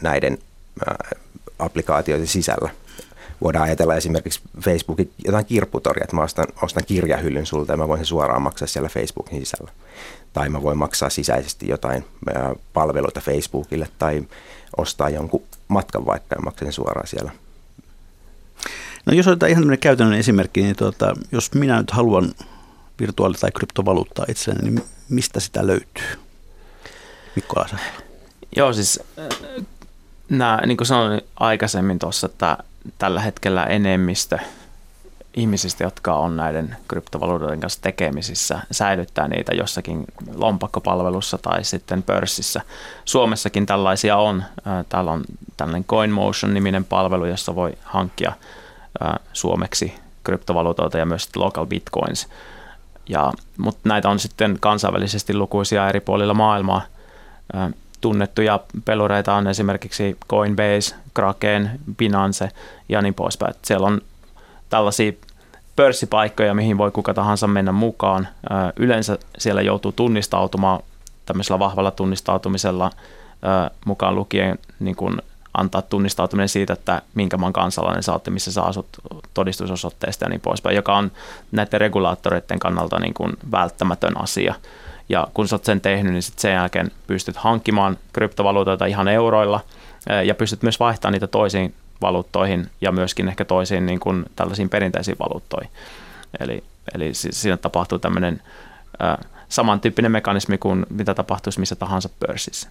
[0.03, 0.39] näiden
[1.59, 2.71] applikaatioiden sisällä
[3.43, 7.99] voidaan ajatella esimerkiksi Facebookin jotain kirpputoria, että mä ostan, ostan kirjahyllyn sulta ja mä voin
[7.99, 9.73] sen suoraan maksaa siellä Facebookin sisällä.
[10.33, 12.05] Tai mä voin maksaa sisäisesti jotain
[12.73, 14.23] palveluita Facebookille tai
[14.77, 17.33] ostaa jonkun matkan vaikka ja maksaa sen suoraan siellä.
[19.07, 22.35] No jos otetaan ihan tämmöinen käytännön esimerkki, niin tuota, jos minä nyt haluan
[23.01, 26.19] virtuaali- tai kryptovaluuttaa itselleni, niin mistä sitä löytyy?
[27.37, 27.83] Mikko Alasala.
[28.57, 29.65] Joo, siis äh,
[30.29, 32.59] nämä, niin kuin sanoin aikaisemmin tuossa, että
[32.99, 34.39] tällä hetkellä enemmistö
[35.37, 42.61] ihmisistä, jotka on näiden kryptovaluutoiden kanssa tekemisissä, säilyttää niitä jossakin lompakkopalvelussa tai sitten pörssissä.
[43.05, 44.45] Suomessakin tällaisia on.
[44.89, 45.25] Täällä on
[45.57, 48.33] tällainen CoinMotion-niminen palvelu, jossa voi hankkia
[49.33, 49.95] suomeksi
[50.25, 52.29] kryptovaluutoita ja myös local bitcoins.
[53.09, 56.83] Ja, mutta näitä on sitten kansainvälisesti lukuisia eri puolilla maailmaa.
[58.01, 62.51] Tunnettuja pelureita on esimerkiksi Coinbase, Kraken, Binance
[62.89, 63.55] ja niin poispäin.
[63.63, 64.01] Siellä on
[64.75, 65.13] tällaisia
[65.77, 68.29] pörssipaikkoja, mihin voi kuka tahansa mennä mukaan.
[68.77, 70.81] Yleensä siellä joutuu tunnistautumaan
[71.27, 72.91] tämmöisellä vahvalla tunnistautumisella
[73.87, 75.23] mukaan lukien niin kuin
[75.55, 78.87] antaa tunnistautuminen siitä, että minkä maan kansalainen oot, missä sä asut
[79.35, 81.13] todistusosoitteesta ja niin poispäin, joka on
[81.53, 84.55] näiden regulaattoreiden kannalta niin kuin välttämätön asia.
[85.09, 89.61] Ja kun sä oot sen tehnyt, niin sit sen jälkeen pystyt hankkimaan kryptovaluutoita ihan euroilla
[90.25, 91.75] ja pystyt myös vaihtamaan niitä toisiin
[92.05, 95.71] valuuttoihin ja myöskin ehkä toisiin niin kuin tällaisiin perinteisiin valuuttoihin.
[96.41, 96.65] Eli,
[96.95, 98.43] eli siinä tapahtuu tämmöinen
[99.03, 99.17] äh,
[99.49, 102.69] samantyyppinen mekanismi kuin mitä tapahtuisi missä tahansa pörssissä.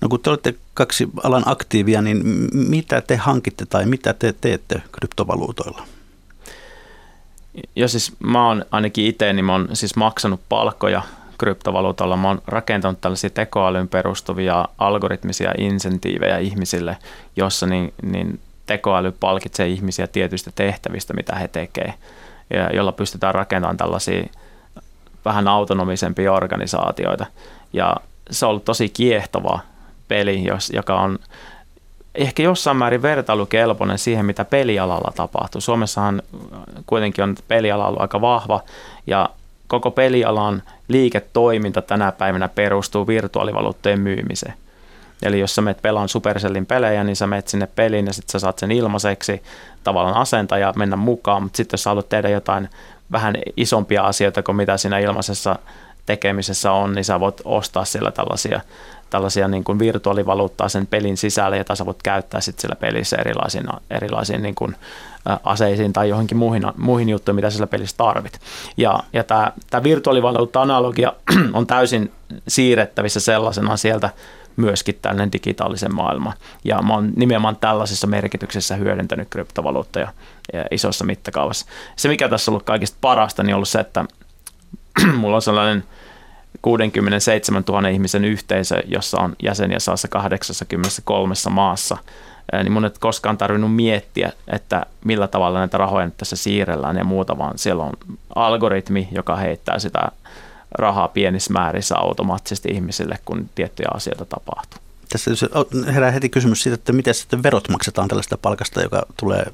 [0.00, 4.82] No kun te olette kaksi alan aktiivia, niin mitä te hankitte tai mitä te teette
[4.92, 5.86] kryptovaluutoilla?
[7.76, 11.02] Joo, siis mä oon ainakin itse, niin mä oon siis maksanut palkkoja
[11.38, 12.16] kryptovaluutalla.
[12.16, 16.96] Mä oon rakentanut tällaisia tekoälyn perustuvia algoritmisia insentiivejä ihmisille,
[17.36, 21.94] jossa niin, niin tekoäly palkitsee ihmisiä tietyistä tehtävistä, mitä he tekevät,
[22.50, 24.26] ja jolla pystytään rakentamaan tällaisia
[25.24, 27.26] vähän autonomisempia organisaatioita.
[27.72, 27.96] Ja
[28.30, 29.60] se on ollut tosi kiehtova
[30.08, 31.18] peli, joka on
[32.14, 35.60] ehkä jossain määrin vertailukelpoinen siihen, mitä pelialalla tapahtuu.
[35.60, 36.22] Suomessahan
[36.86, 38.60] kuitenkin on peliala ollut aika vahva
[39.06, 39.28] ja
[39.66, 44.54] koko pelialan liiketoiminta tänä päivänä perustuu virtuaalivaluuttojen myymiseen.
[45.22, 48.38] Eli jos sä menet pelaan Supercellin pelejä, niin sä menet sinne peliin ja sitten sä
[48.38, 49.42] saat sen ilmaiseksi
[49.84, 52.68] tavallaan asenta ja mennä mukaan, mutta sitten jos sä haluat tehdä jotain
[53.12, 55.58] vähän isompia asioita kuin mitä siinä ilmaisessa
[56.06, 58.60] tekemisessä on, niin sä voit ostaa siellä tällaisia,
[59.10, 63.66] tällaisia niin kuin virtuaalivaluuttaa sen pelin sisälle, jota sä voit käyttää sitten siellä pelissä erilaisiin,
[63.90, 64.76] erilaisiin niin kuin
[65.44, 68.40] aseisiin tai johonkin muihin, muihin juttuihin, mitä siellä pelissä tarvit.
[68.76, 71.12] Ja, ja tämä virtuaalivaluutta-analogia
[71.52, 72.12] on täysin
[72.48, 74.10] siirrettävissä sellaisena sieltä
[74.58, 76.32] myöskin tällainen digitaalisen maailma.
[76.64, 80.12] Ja mä oon nimenomaan tällaisessa merkityksessä hyödyntänyt kryptovaluuttoja
[80.70, 81.66] isossa mittakaavassa.
[81.96, 84.04] Se, mikä tässä on ollut kaikista parasta, niin on ollut se, että
[85.20, 85.84] mulla on sellainen
[86.62, 91.96] 67 000 ihmisen yhteisö, jossa on jäseniä saassa 83 maassa,
[92.52, 97.04] niin mun ei koskaan tarvinnut miettiä, että millä tavalla näitä rahoja nyt tässä siirrellään ja
[97.04, 97.92] muuta, vaan siellä on
[98.34, 100.08] algoritmi, joka heittää sitä
[100.70, 104.78] rahaa pienissä määrissä automaattisesti ihmisille, kun tiettyjä asioita tapahtuu.
[105.08, 105.30] Tässä
[105.94, 109.46] herää heti kysymys siitä, että miten sitten verot maksetaan tällaista palkasta, joka tulee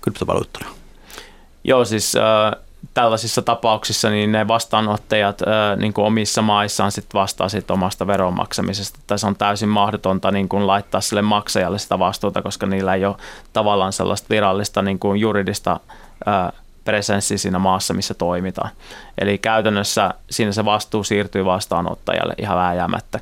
[0.00, 0.70] kryptovaluuttana?
[1.64, 2.62] Joo, siis äh,
[2.94, 8.98] tällaisissa tapauksissa niin ne vastaanottajat äh, niin kuin omissa maissaan sit vastaa sit omasta veronmaksamisesta.
[9.06, 13.16] Tässä on täysin mahdotonta niin kuin laittaa sille maksajalle sitä vastuuta, koska niillä ei ole
[13.52, 15.80] tavallaan sellaista virallista niin kuin juridista
[16.28, 16.52] äh,
[16.86, 18.70] presenssi siinä maassa, missä toimitaan.
[19.18, 23.20] Eli käytännössä siinä se vastuu siirtyy vastaanottajalle ihan vääjäämättä.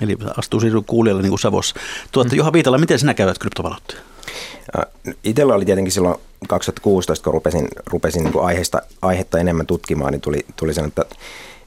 [0.00, 1.74] Eli astuu siirtyy kuulijalle niin kuin Savossa.
[2.12, 2.38] Tuotta, mm.
[2.38, 4.00] Juha Viitala, miten sinä käytät kryptovaluuttoja?
[5.24, 6.16] Itellä oli tietenkin silloin
[6.48, 11.04] 2016, kun rupesin, rupesin niin aiheesta, aihetta enemmän tutkimaan, niin tuli, tuli sen, että,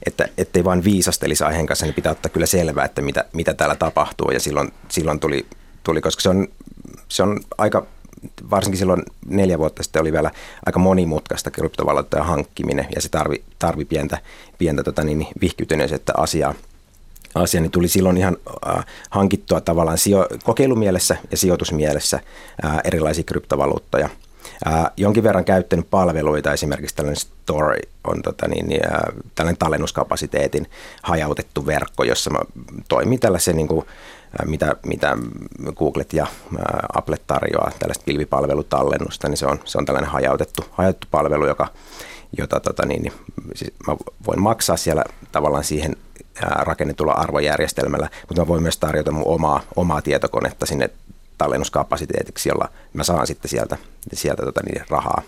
[0.06, 3.76] että ettei vain viisastelisi aiheen kanssa, niin pitää ottaa kyllä selvää, että mitä, mitä täällä
[3.76, 4.30] tapahtuu.
[4.30, 5.46] Ja silloin, silloin tuli,
[5.82, 6.48] tuli, koska se on,
[7.08, 7.86] se on aika
[8.50, 10.30] varsinkin silloin neljä vuotta sitten oli vielä
[10.66, 14.18] aika monimutkaista kryptovaluuttojen hankkiminen ja se tarvi, tarvi pientä,
[14.58, 16.54] pientä tota niin, vihkiytyneisyyttä asiaa.
[17.34, 18.36] Asia, niin tuli silloin ihan
[18.68, 22.20] äh, hankittua tavallaan sijo- kokeilumielessä ja sijoitusmielessä
[22.64, 24.08] äh, erilaisia kryptovaluuttoja.
[24.66, 29.00] Äh, jonkin verran käyttänyt palveluita, esimerkiksi tällainen Story on tota niin, äh,
[29.34, 30.66] tällainen tallennuskapasiteetin
[31.02, 32.38] hajautettu verkko, jossa mä
[32.88, 33.86] toimin tällaisen niin kuin,
[34.46, 35.16] mitä, mitä
[35.76, 36.26] Googlet ja
[36.94, 41.68] Apple tarjoaa, tällaista pilvipalvelutallennusta, niin se on, se on tällainen hajautettu, hajautettu palvelu, joka,
[42.38, 43.12] jota tota niin, niin,
[43.54, 45.96] siis mä voin maksaa siellä tavallaan siihen
[46.42, 50.90] rakennetulla arvojärjestelmällä, mutta mä voin myös tarjota mun omaa, omaa tietokonetta sinne
[51.38, 53.76] tallennuskapasiteetiksi, jolla mä saan sitten sieltä,
[54.12, 55.22] sieltä tota niin, rahaa.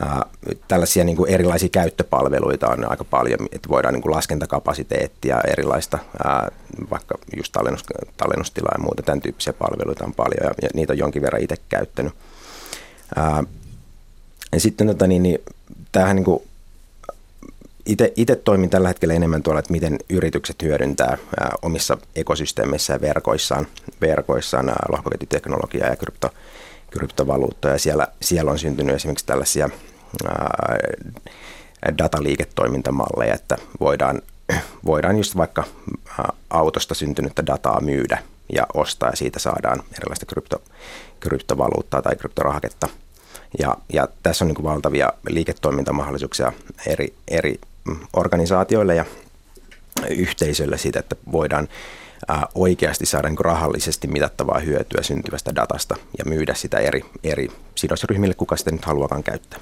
[0.00, 0.22] Ää,
[0.68, 6.50] tällaisia niin kuin erilaisia käyttöpalveluita on aika paljon, että voidaan niin kuin laskentakapasiteettia, erilaista, ää,
[6.90, 7.84] vaikka just tallennus,
[8.16, 11.56] tallennustilaa ja muuta, tämän tyyppisiä palveluita on paljon ja, ja niitä on jonkin verran itse
[11.68, 12.12] käyttänyt.
[13.16, 13.44] Ää,
[14.52, 15.38] ja sitten tota, niin, niin,
[15.92, 16.42] tämähän niin kuin
[18.16, 23.66] itse toimin tällä hetkellä enemmän tuolla, että miten yritykset hyödyntää ää, omissa ekosysteemeissä ja verkoissaan,
[24.00, 26.30] verkoissaan lohkoketjuteknologiaa ja krypto,
[26.90, 27.74] kryptovaluuttoja.
[27.74, 29.70] Ja siellä, siellä on syntynyt esimerkiksi tällaisia
[30.28, 30.78] ää,
[31.98, 34.22] dataliiketoimintamalleja, että voidaan,
[34.84, 35.64] voidaan just vaikka
[36.50, 38.18] autosta syntynyttä dataa myydä
[38.52, 40.62] ja ostaa ja siitä saadaan erilaista krypto,
[41.20, 42.88] kryptovaluuttaa tai kryptorahaketta.
[43.58, 46.52] Ja, ja tässä on niin valtavia liiketoimintamahdollisuuksia
[46.86, 47.60] eri, eri
[48.12, 49.04] organisaatioille ja
[50.10, 51.68] yhteisölle siitä, että voidaan
[52.54, 58.56] oikeasti saada niin rahallisesti mitattavaa hyötyä syntyvästä datasta ja myydä sitä eri, eri sidosryhmille, kuka
[58.56, 59.60] sitä nyt haluakaan käyttää.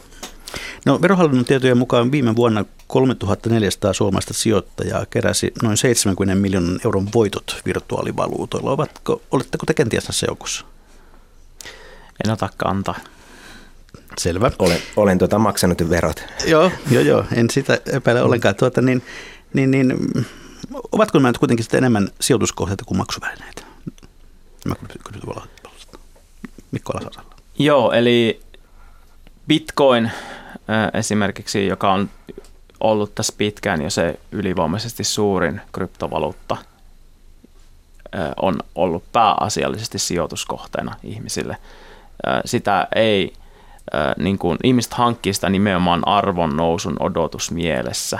[0.86, 7.62] No, verohallinnon tietojen mukaan viime vuonna 3400 suomalaista sijoittajaa keräsi noin 70 miljoonan euron voitot
[7.66, 8.70] virtuaalivaluutoilla.
[8.70, 10.64] Ovatko, oletteko te kenties tässä joukossa?
[12.24, 12.98] En ota kantaa.
[14.18, 14.50] Selvä.
[14.58, 16.24] Olen, olen tuota maksanut verot.
[16.46, 18.54] joo, joo, joo, en sitä epäile ollenkaan.
[18.54, 19.02] Tuota, niin,
[19.54, 19.98] niin, niin,
[20.92, 23.62] ovatko nämä kuitenkin sitten enemmän sijoituskohteita kuin maksuvälineitä?
[24.66, 24.74] Mä
[26.70, 27.34] Mikko Alasaralla.
[27.58, 28.40] Joo, eli
[29.48, 30.10] Bitcoin
[30.94, 32.10] esimerkiksi, joka on
[32.80, 36.56] ollut tässä pitkään jo se ylivoimaisesti suurin kryptovaluutta,
[38.42, 41.56] on ollut pääasiallisesti sijoituskohteena ihmisille.
[42.44, 43.32] Sitä ei
[44.18, 48.18] niin kuin, ihmiset hankkii sitä nimenomaan arvon nousun odotus mielessä.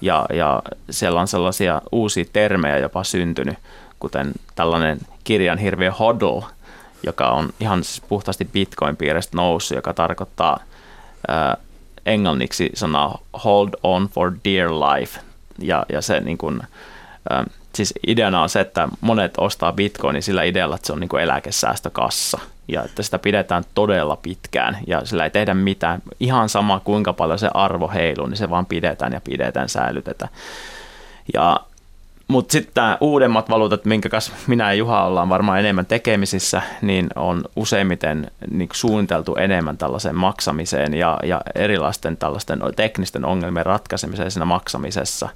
[0.00, 3.58] Ja, ja siellä on sellaisia uusia termejä jopa syntynyt,
[4.00, 6.40] kuten tällainen kirjan hirviö hodl,
[7.02, 10.60] joka on ihan siis puhtaasti bitcoin-piirestä noussut, joka tarkoittaa
[11.28, 11.56] ää,
[12.06, 15.20] englanniksi sanaa hold on for dear life.
[15.58, 16.60] Ja, ja se niin kuin,
[17.30, 21.08] ää, siis ideana on se, että monet ostaa bitcoinin sillä idealla, että se on niin
[21.08, 22.38] kuin eläkesäästökassa
[22.72, 26.02] ja että sitä pidetään todella pitkään ja sillä ei tehdä mitään.
[26.20, 30.32] Ihan sama kuinka paljon se arvo heiluu, niin se vaan pidetään ja pidetään, säilytetään.
[31.34, 31.60] Ja
[32.30, 37.44] mutta sitten uudemmat valuutat, minkä kanssa minä ja Juha ollaan varmaan enemmän tekemisissä, niin on
[37.56, 45.28] useimmiten niin suunniteltu enemmän tällaiseen maksamiseen ja, ja erilaisten tällaisten teknisten ongelmien ratkaisemiseen siinä maksamisessa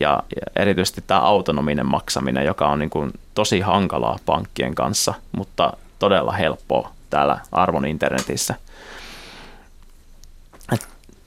[0.00, 0.22] ja
[0.56, 6.90] erityisesti tämä autonominen maksaminen, joka on niin kuin tosi hankalaa pankkien kanssa, mutta todella helppoa
[7.10, 8.54] täällä arvon internetissä.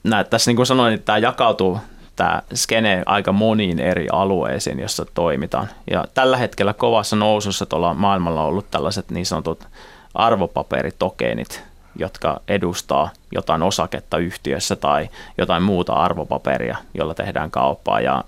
[0.04, 1.78] Nää, tässä niin kuin sanoin, että tämä jakautuu
[2.16, 5.68] tämä skene aika moniin eri alueisiin, jossa toimitaan.
[5.90, 9.68] Ja tällä hetkellä kovassa nousussa tuolla maailmalla on ollut tällaiset niin sanotut
[10.14, 11.62] arvopaperitokenit,
[11.96, 18.00] jotka edustaa jotain osaketta yhtiössä tai jotain muuta arvopaperia, jolla tehdään kauppaa.
[18.00, 18.24] Ja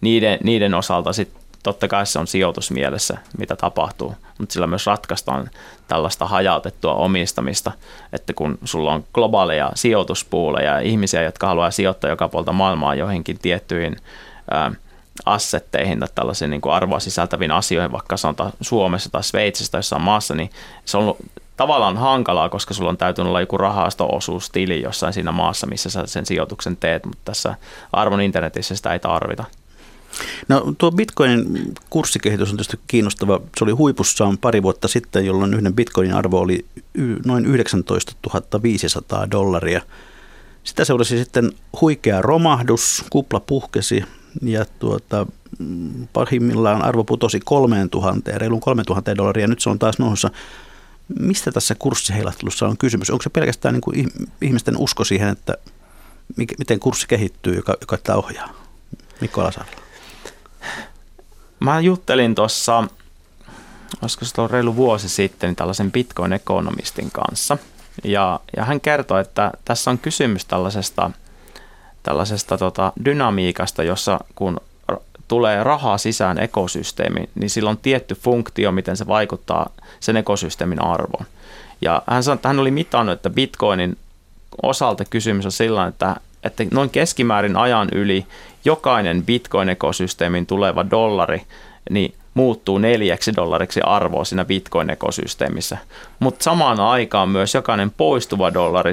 [0.00, 5.50] niiden, niiden osalta sitten totta kai se on sijoitusmielessä, mitä tapahtuu, mutta sillä myös ratkaistaan
[5.88, 7.72] tällaista hajautettua omistamista,
[8.12, 13.38] että kun sulla on globaaleja sijoituspuuleja ja ihmisiä, jotka haluaa sijoittaa joka puolta maailmaa joihinkin
[13.38, 13.96] tiettyihin
[14.50, 14.72] ää,
[15.26, 20.02] assetteihin tai tällaisiin niin kuin arvoa sisältäviin asioihin, vaikka sanotaan Suomessa tai Sveitsissä tai jossain
[20.02, 20.50] maassa, niin
[20.84, 21.16] se on
[21.56, 26.26] tavallaan hankalaa, koska sulla on täytynyt olla joku rahasto-osuustili jossain siinä maassa, missä sä sen
[26.26, 27.54] sijoituksen teet, mutta tässä
[27.92, 29.44] arvon internetissä sitä ei tarvita.
[30.48, 33.40] No tuo bitcoinin kurssikehitys on tietysti kiinnostava.
[33.58, 36.64] Se oli huipussaan pari vuotta sitten, jolloin yhden bitcoinin arvo oli
[37.24, 39.80] noin 19 500 dollaria.
[40.64, 44.04] Sitä seurasi sitten huikea romahdus, kupla puhkesi
[44.42, 45.26] ja tuota,
[46.12, 49.46] pahimmillaan arvo putosi 3000, reilun 3000 dollaria.
[49.46, 50.30] Nyt se on taas nousussa.
[51.20, 53.10] Mistä tässä kurssiheilattelussa on kysymys?
[53.10, 54.08] Onko se pelkästään niin kuin
[54.42, 55.54] ihmisten usko siihen, että
[56.36, 58.54] miten kurssi kehittyy, joka, joka tätä ohjaa?
[59.20, 59.83] Mikko Alasarla.
[61.60, 62.84] Mä juttelin tuossa,
[64.02, 67.58] olisiko se reilu vuosi sitten, niin tällaisen Bitcoin-ekonomistin kanssa.
[68.04, 71.10] Ja, ja hän kertoi, että tässä on kysymys tällaisesta,
[72.02, 74.60] tällaisesta tota, dynamiikasta, jossa kun
[75.28, 81.26] tulee rahaa sisään ekosysteemiin, niin sillä on tietty funktio, miten se vaikuttaa sen ekosysteemin arvoon.
[81.80, 83.98] Ja hän sanoi, että hän oli mitannut, että Bitcoinin
[84.62, 88.26] osalta kysymys on sillä että, että noin keskimäärin ajan yli
[88.64, 91.42] jokainen Bitcoin-ekosysteemin tuleva dollari
[91.90, 95.78] niin muuttuu neljäksi dollariksi arvoa siinä Bitcoin-ekosysteemissä.
[96.18, 98.92] Mutta samaan aikaan myös jokainen poistuva dollari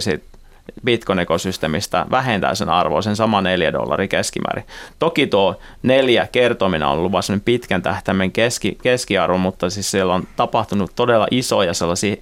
[0.86, 4.64] Bitcoin-ekosysteemistä vähentää sen arvoa, sen sama neljä dollaria keskimäärin.
[5.00, 10.28] Toki tuo neljä kertominen on ollut vain pitkän tähtäimen keski, keskiarvo, mutta siis siellä on
[10.36, 12.16] tapahtunut todella isoja sellaisia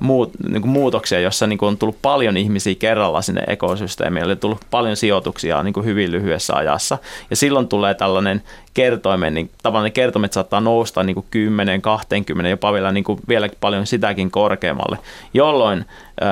[0.00, 4.36] muut, niin kuin muutoksia, jossa niin kuin on tullut paljon ihmisiä kerralla sinne ekosysteemiin, eli
[4.36, 6.98] tullut paljon sijoituksia niin kuin hyvin lyhyessä ajassa.
[7.30, 8.42] Ja silloin tulee tällainen
[8.74, 13.20] kertoimen, niin tavallaan ne kertoimet saattaa nousta niin kuin 10, 20, jopa vielä niin kuin
[13.28, 14.98] vieläkin paljon sitäkin korkeammalle,
[15.34, 15.84] jolloin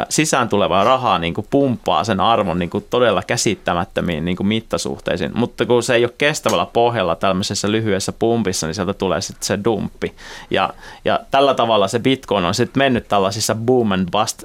[0.08, 5.30] sisään tulevaa rahaa niin kuin pumppaa sen arvon niin kuin todella käsittämättömiin niin kuin mittasuhteisiin.
[5.34, 9.58] Mutta kun se ei ole kestävällä pohjalla tämmöisessä lyhyessä pumpissa, niin sieltä tulee sitten se
[9.64, 10.14] dumppi.
[10.50, 10.70] Ja,
[11.04, 14.42] ja tällä tavalla se Bitcoin on sitten mennyt tällaisissa boom and bust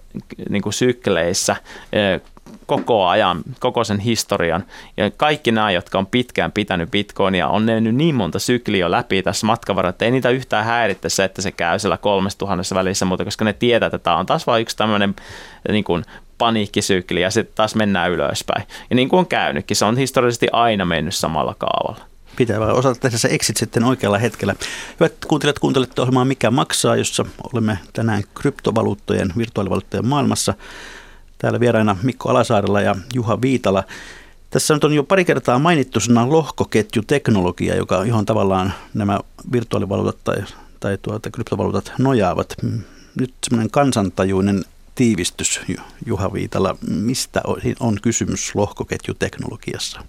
[0.50, 1.56] niin kuin sykleissä
[2.66, 4.64] koko ajan, koko sen historian.
[4.98, 9.48] Ja kaikki nämä, jotka on pitkään pitänyt bitcoinia, on mennyt niin monta sykliä läpi tässä
[9.48, 13.26] matkavaralla, että ei niitä yhtään häiritse se, että se käy siellä kolmesta tuhannessa välissä, mutta
[13.26, 15.16] koska ne tietää, että tämä on taas vain yksi tämmöinen
[15.70, 16.04] niin kuin
[16.38, 18.64] paniikkisykli ja sitten taas mennään ylöspäin.
[18.90, 23.00] Ja niin kuin on käynytkin, se on historiallisesti aina mennyt samalla kaavalla pitää vaan osata
[23.00, 24.56] tehdä se exit sitten oikealla hetkellä.
[25.00, 30.54] Hyvät kuuntelijat, kuuntelette ohjelmaa Mikä maksaa, jossa olemme tänään kryptovaluuttojen, virtuaalivaluuttojen maailmassa.
[31.42, 33.84] Täällä vieraina Mikko Alasaarella ja Juha Viitala.
[34.50, 39.20] Tässä nyt on jo pari kertaa mainittu sana lohkoketjuteknologia, joka, johon tavallaan nämä
[39.52, 40.44] virtuaalivaluutat tai,
[40.80, 42.56] tai tuota, kryptovaluutat nojaavat.
[43.20, 44.64] Nyt semmoinen kansantajuinen
[44.96, 45.62] tiivistys,
[46.06, 46.78] Juha Viitala.
[46.90, 47.42] Mistä
[47.80, 50.02] on kysymys lohkoketjuteknologiassa?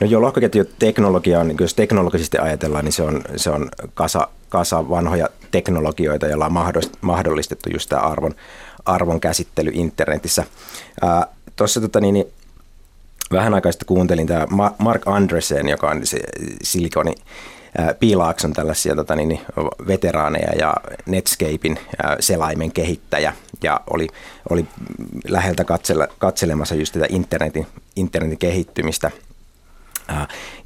[0.00, 5.28] No joo, lohkoketjuteknologia on, jos teknologisesti ajatellaan, niin se on, se on kasa, kasa vanhoja
[5.50, 8.34] teknologioita, joilla on mahdollistettu just tämä arvon,
[8.88, 10.44] arvon käsittely internetissä.
[11.56, 12.26] Tuossa tota, niin, niin,
[13.32, 14.46] vähän aikaa sitten kuuntelin tämä
[14.78, 16.18] Mark Andresen, joka on se
[16.62, 17.14] Silikoni
[18.00, 19.40] Piilaakson tällaisia tota, niin, niin,
[19.86, 20.74] veteraaneja ja
[21.06, 21.78] Netscapein
[22.20, 24.06] selaimen kehittäjä ja oli,
[24.50, 24.66] oli
[25.28, 29.10] läheltä katsele, katselemassa just tätä internetin, internetin kehittymistä.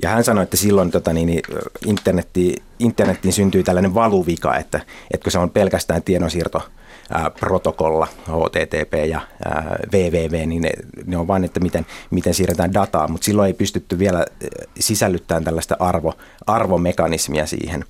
[0.03, 1.43] Ja hän sanoi, että silloin tota, niin, niin
[1.87, 4.81] internetti, internettiin syntyy tällainen valuvika, että,
[5.11, 6.63] että kun se on pelkästään tiedonsiirto
[7.41, 9.21] protokolla, HTTP ja
[9.93, 10.71] www, niin ne,
[11.07, 14.27] ne on vain, että miten, miten siirretään dataa, mutta silloin ei pystytty vielä
[14.81, 16.15] sisällyttämään tällaista arvo,
[16.47, 17.85] arvomekanismia siihen,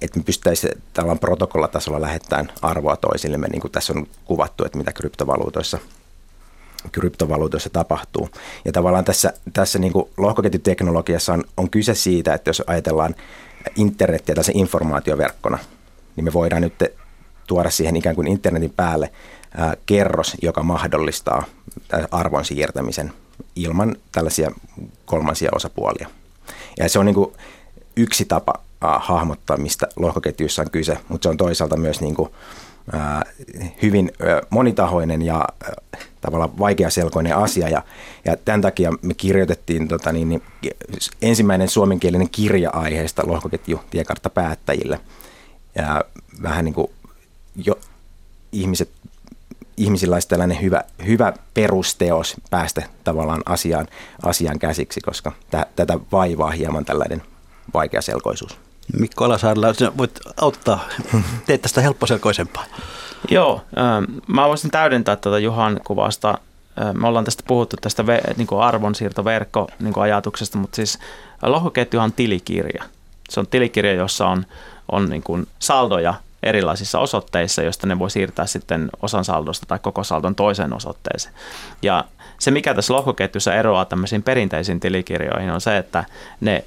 [0.00, 4.92] että me pystyttäisiin tällä protokollatasolla lähettämään arvoa toisillemme, niin kuin tässä on kuvattu, että mitä
[4.92, 5.78] kryptovaluutoissa
[6.92, 8.28] kryptovaluutoissa tapahtuu.
[8.64, 13.14] Ja tavallaan tässä, tässä niin kuin lohkoketjuteknologiassa on, on kyse siitä, että jos ajatellaan
[13.76, 15.58] internetiä tässä informaatioverkkona,
[16.16, 16.74] niin me voidaan nyt
[17.46, 19.12] tuoda siihen ikään kuin internetin päälle
[19.56, 21.44] ää, kerros, joka mahdollistaa
[22.10, 23.12] arvon siirtämisen
[23.56, 24.50] ilman tällaisia
[25.04, 26.08] kolmansia osapuolia.
[26.78, 27.32] Ja se on niin kuin
[27.96, 32.30] yksi tapa ää, hahmottaa, mistä lohkoketjuissa on kyse, mutta se on toisaalta myös niin kuin,
[32.92, 33.22] ää,
[33.82, 35.74] hyvin ää, monitahoinen ja ää,
[36.20, 37.68] tavallaan vaikeaselkoinen asia.
[37.68, 37.82] Ja,
[38.24, 40.42] ja tämän takia me kirjoitettiin tota, niin, niin,
[41.22, 45.00] ensimmäinen suomenkielinen kirja aiheesta lohkoketju tiekartta päättäjille.
[45.74, 46.04] Ja
[46.42, 46.90] vähän niin kuin
[47.56, 47.78] jo
[48.52, 48.90] ihmiset,
[49.76, 53.86] ihmisillä olisi tällainen hyvä, hyvä perusteos päästä tavallaan asiaan,
[54.22, 57.22] asiaan käsiksi, koska t- tätä vaivaa hieman tällainen
[57.74, 58.58] vaikeaselkoisuus.
[58.98, 60.88] Mikko Alasaarella, voit auttaa,
[61.46, 62.64] teet tästä helpposelkoisempaa.
[63.30, 66.38] Joo, ähm, mä voisin täydentää tätä Juhan kuvasta.
[66.82, 68.04] Äh, me ollaan tästä puhuttu tästä
[68.36, 70.98] niin kuin arvonsiirtoverkko niin kuin ajatuksesta, mutta siis
[71.42, 72.84] lohkoketjuhan on tilikirja.
[73.28, 74.46] Se on tilikirja, jossa on,
[74.92, 80.04] on niin kuin saldoja erilaisissa osoitteissa, joista ne voi siirtää sitten osan saldosta tai koko
[80.04, 81.34] saldon toiseen osoitteeseen.
[81.82, 82.04] Ja
[82.38, 86.04] se, mikä tässä lohkoketjussa eroaa tämmöisiin perinteisiin tilikirjoihin, on se, että
[86.40, 86.64] ne,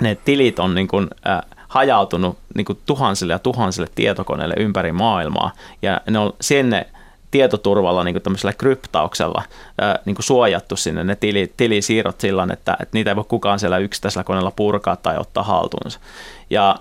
[0.00, 5.50] ne tilit on niin kuin, äh, hajautunut niin kuin tuhansille ja tuhansille tietokoneille ympäri maailmaa,
[5.82, 6.86] ja ne on sinne
[7.30, 9.42] tietoturvalla, niin tämmöisellä kryptauksella
[9.80, 13.78] ää, niin suojattu sinne ne tili, tilisiirrot sillä että, että niitä ei voi kukaan siellä
[13.78, 16.00] yksittäisellä koneella purkaa tai ottaa haltuunsa.
[16.50, 16.76] Ja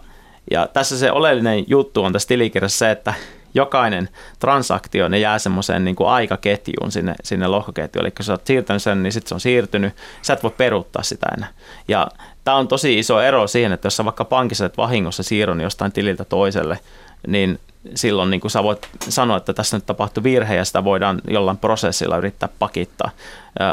[0.52, 3.14] ja tässä se oleellinen juttu on tässä tilikirjassa se, että
[3.54, 8.06] jokainen transaktio, ne jää semmoiseen niin kuin aikaketjuun sinne, sinne lohkoketjuun.
[8.06, 9.94] Eli kun sä oot siirtänyt sen, niin sitten se on siirtynyt.
[10.22, 11.50] Sä et voi peruuttaa sitä enää.
[11.88, 12.08] Ja
[12.44, 15.92] tämä on tosi iso ero siihen, että jos sä vaikka pankissa et vahingossa siirron jostain
[15.92, 16.80] tililtä toiselle,
[17.28, 17.60] niin
[17.96, 21.58] silloin niin kuin sä voit sanoa, että tässä nyt tapahtui virhe ja sitä voidaan jollain
[21.58, 23.12] prosessilla yrittää pakittaa.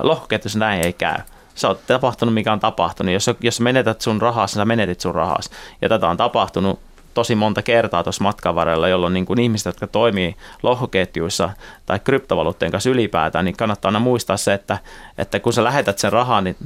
[0.02, 1.16] Lohkoketjussa näin ei käy
[1.54, 3.12] sä oot tapahtunut, mikä on tapahtunut.
[3.14, 5.50] Jos, jos menetät sun rahas, sä menetit sun rahas.
[5.82, 6.80] Ja tätä on tapahtunut
[7.14, 11.50] tosi monta kertaa tuossa matkan varrella, jolloin niin kuin ihmiset, jotka toimii lohkoketjuissa
[11.86, 14.78] tai kryptovaluutteen kanssa ylipäätään, niin kannattaa aina muistaa se, että,
[15.18, 16.56] että kun sä lähetät sen rahan, niin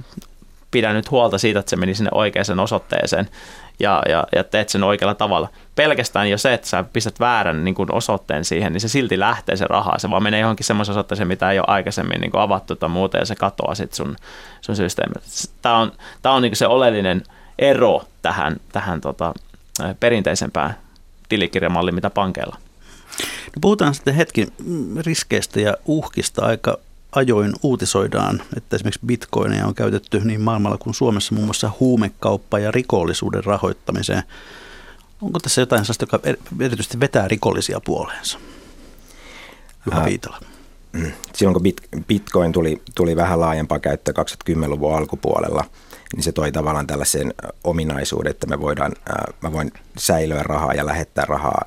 [0.70, 3.28] pidä nyt huolta siitä, että se meni sinne oikeaan osoitteeseen.
[3.80, 5.48] Ja, ja, ja teet sen oikealla tavalla.
[5.74, 9.56] Pelkästään jo se, että sä pistät väärän niin kuin osoitteen siihen, niin se silti lähtee
[9.56, 9.98] se raha.
[9.98, 13.18] Se vaan menee johonkin semmoisen osoitteeseen, mitä ei ole aikaisemmin niin kuin avattu tai muuta,
[13.18, 14.16] ja se katoaa sitten sun,
[14.60, 15.26] sun systeemiltä.
[15.62, 17.22] Tämä on, tämä on niin kuin se oleellinen
[17.58, 19.34] ero tähän, tähän tota,
[20.00, 20.76] perinteisempään
[21.28, 22.56] tilikirjamalliin, mitä pankeilla.
[23.46, 24.48] No puhutaan sitten hetki
[25.00, 26.46] riskeistä ja uhkista.
[26.46, 26.78] Aika
[27.12, 32.70] ajoin uutisoidaan, että esimerkiksi bitcoineja on käytetty niin maailmalla kuin Suomessa muun muassa huumekauppa- ja
[32.70, 34.22] rikollisuuden rahoittamiseen.
[35.22, 36.20] Onko tässä jotain sellaista, joka
[36.60, 38.38] erityisesti vetää rikollisia puoleensa?
[39.86, 40.40] Juha Viitala.
[41.34, 41.72] Silloin kun
[42.06, 44.14] bitcoin tuli, tuli vähän laajempaa käyttöä
[44.48, 45.64] 2010-luvun alkupuolella,
[46.14, 47.34] niin se toi tavallaan tällaisen
[47.64, 48.92] ominaisuuden, että me voidaan,
[49.42, 51.64] mä voin säilöä rahaa ja lähettää rahaa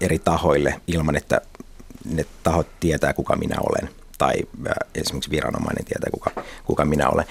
[0.00, 1.40] eri tahoille ilman, että
[2.04, 4.34] ne tahot tietää, kuka minä olen tai
[4.94, 6.30] esimerkiksi viranomainen tietää, kuka,
[6.64, 7.24] kuka minä olen.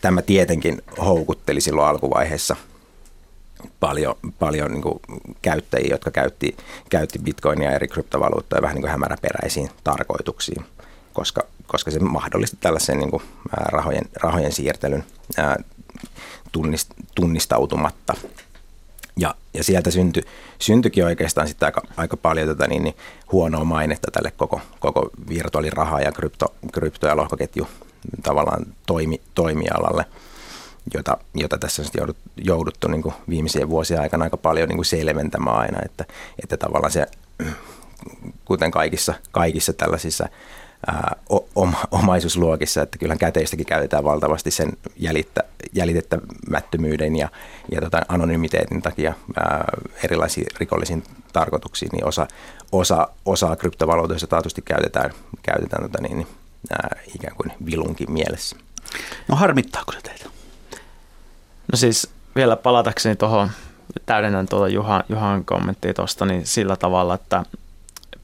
[0.00, 2.56] Tämä tietenkin houkutteli silloin alkuvaiheessa
[3.80, 5.00] paljon, paljon niin kuin
[5.42, 6.56] käyttäjiä, jotka käytti,
[6.90, 10.64] käytti bitcoinia ja eri kryptovaluuttoja vähän niin kuin hämäräperäisiin tarkoituksiin,
[11.12, 15.04] koska, koska se mahdollisti tällaisen niin kuin rahojen, rahojen siirtelyn
[16.52, 18.14] tunnist, tunnistautumatta.
[19.16, 20.22] Ja, ja sieltä syntyi,
[20.58, 22.96] syntyikin oikeastaan sitten aika, aika paljon tätä niin, niin
[23.32, 27.68] huonoa mainetta tälle koko, koko virtuaaliraha- ja krypto, krypto- ja lohkoketju
[28.22, 30.04] tavallaan toimi, toimialalle,
[30.94, 35.58] jota, jota tässä on joudut, jouduttu niin kuin viimeisien vuosien aikana aika paljon niin selventämään
[35.58, 36.04] aina, että,
[36.42, 37.06] että tavallaan se,
[38.44, 40.28] kuten kaikissa, kaikissa tällaisissa
[41.90, 47.28] omaisuusluokissa, että kyllähän käteistäkin käytetään valtavasti sen jäljittä, jäljitettämättömyyden ja,
[47.70, 49.64] ja tota anonymiteetin takia ää,
[50.04, 52.26] erilaisiin rikollisiin tarkoituksiin, niin osa,
[52.72, 55.10] osa, osa kryptovaluutoista taatusti käytetään,
[55.42, 56.28] käytetään tota niin, niin,
[56.70, 58.56] ää, ikään kuin vilunkin mielessä.
[59.28, 60.24] No harmittaako se teitä?
[61.72, 63.50] No siis vielä palatakseni tuohon,
[64.06, 67.44] täydennän tuota Juhan, Juhan kommenttia tuosta, niin sillä tavalla, että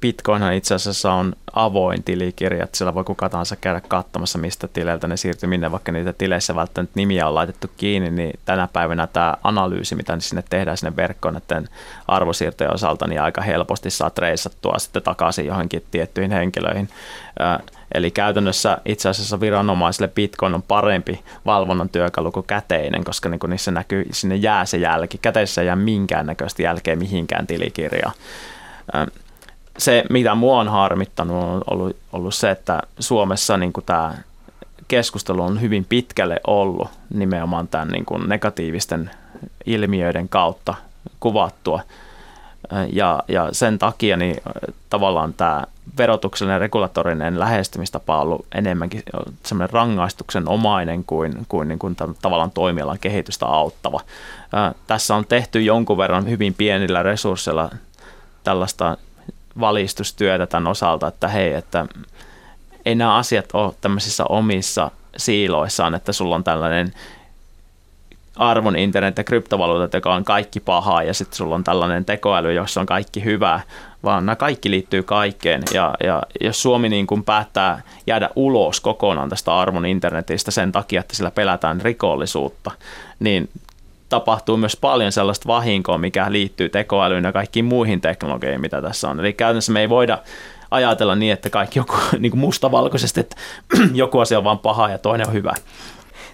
[0.02, 5.08] Bitcoinhan itse asiassa on avoin tilikirja, että siellä voi kuka tahansa käydä katsomassa, mistä tileiltä
[5.08, 9.34] ne siirtyy minne, vaikka niitä tileissä välttämättä nimiä on laitettu kiinni, niin tänä päivänä tämä
[9.44, 11.68] analyysi, mitä sinne tehdään sinne verkkoon näiden
[12.08, 16.88] arvosiirtojen osalta, niin aika helposti saa reissattua sitten takaisin johonkin tiettyihin henkilöihin.
[17.94, 23.70] Eli käytännössä itse asiassa viranomaisille Bitcoin on parempi valvonnan työkalu kuin käteinen, koska niin niissä
[23.70, 25.18] näkyy, sinne jää se jälki.
[25.18, 28.14] Käteisessä ei jää minkäännäköistä jälkeä mihinkään tilikirjaan
[29.78, 34.14] se, mitä mua on harmittanut, on ollut, ollut se, että Suomessa niin kuin tämä
[34.88, 39.10] keskustelu on hyvin pitkälle ollut nimenomaan tämän niin kuin negatiivisten
[39.66, 40.74] ilmiöiden kautta
[41.20, 41.80] kuvattua.
[42.92, 44.36] Ja, ja sen takia niin
[44.90, 45.64] tavallaan tämä
[45.98, 49.02] verotuksellinen regulatorinen lähestymistapa on ollut enemmänkin
[49.42, 54.00] semmoinen rangaistuksen omainen kuin, kuin, niin kuin tavallaan toimialan kehitystä auttava.
[54.86, 57.70] Tässä on tehty jonkun verran hyvin pienillä resursseilla
[58.44, 58.96] tällaista
[59.60, 61.86] valistustyötä tämän osalta, että hei, että
[62.84, 66.92] ei nämä asiat ole tämmöisissä omissa siiloissaan, että sulla on tällainen
[68.36, 72.80] arvon internet ja kryptovaluutat, joka on kaikki pahaa, ja sitten sulla on tällainen tekoäly, jossa
[72.80, 73.60] on kaikki hyvää,
[74.04, 75.62] vaan nämä kaikki liittyy kaikkeen.
[75.74, 81.00] Ja, ja jos Suomi niin kuin päättää jäädä ulos kokonaan tästä arvon internetistä sen takia,
[81.00, 82.70] että sillä pelätään rikollisuutta,
[83.20, 83.48] niin
[84.12, 89.20] tapahtuu myös paljon sellaista vahinkoa, mikä liittyy tekoälyyn ja kaikkiin muihin teknologioihin, mitä tässä on.
[89.20, 90.18] Eli käytännössä me ei voida
[90.70, 93.36] ajatella niin, että kaikki joku niin mustavalkoisesti, että
[93.94, 95.54] joku asia on vain paha ja toinen on hyvä.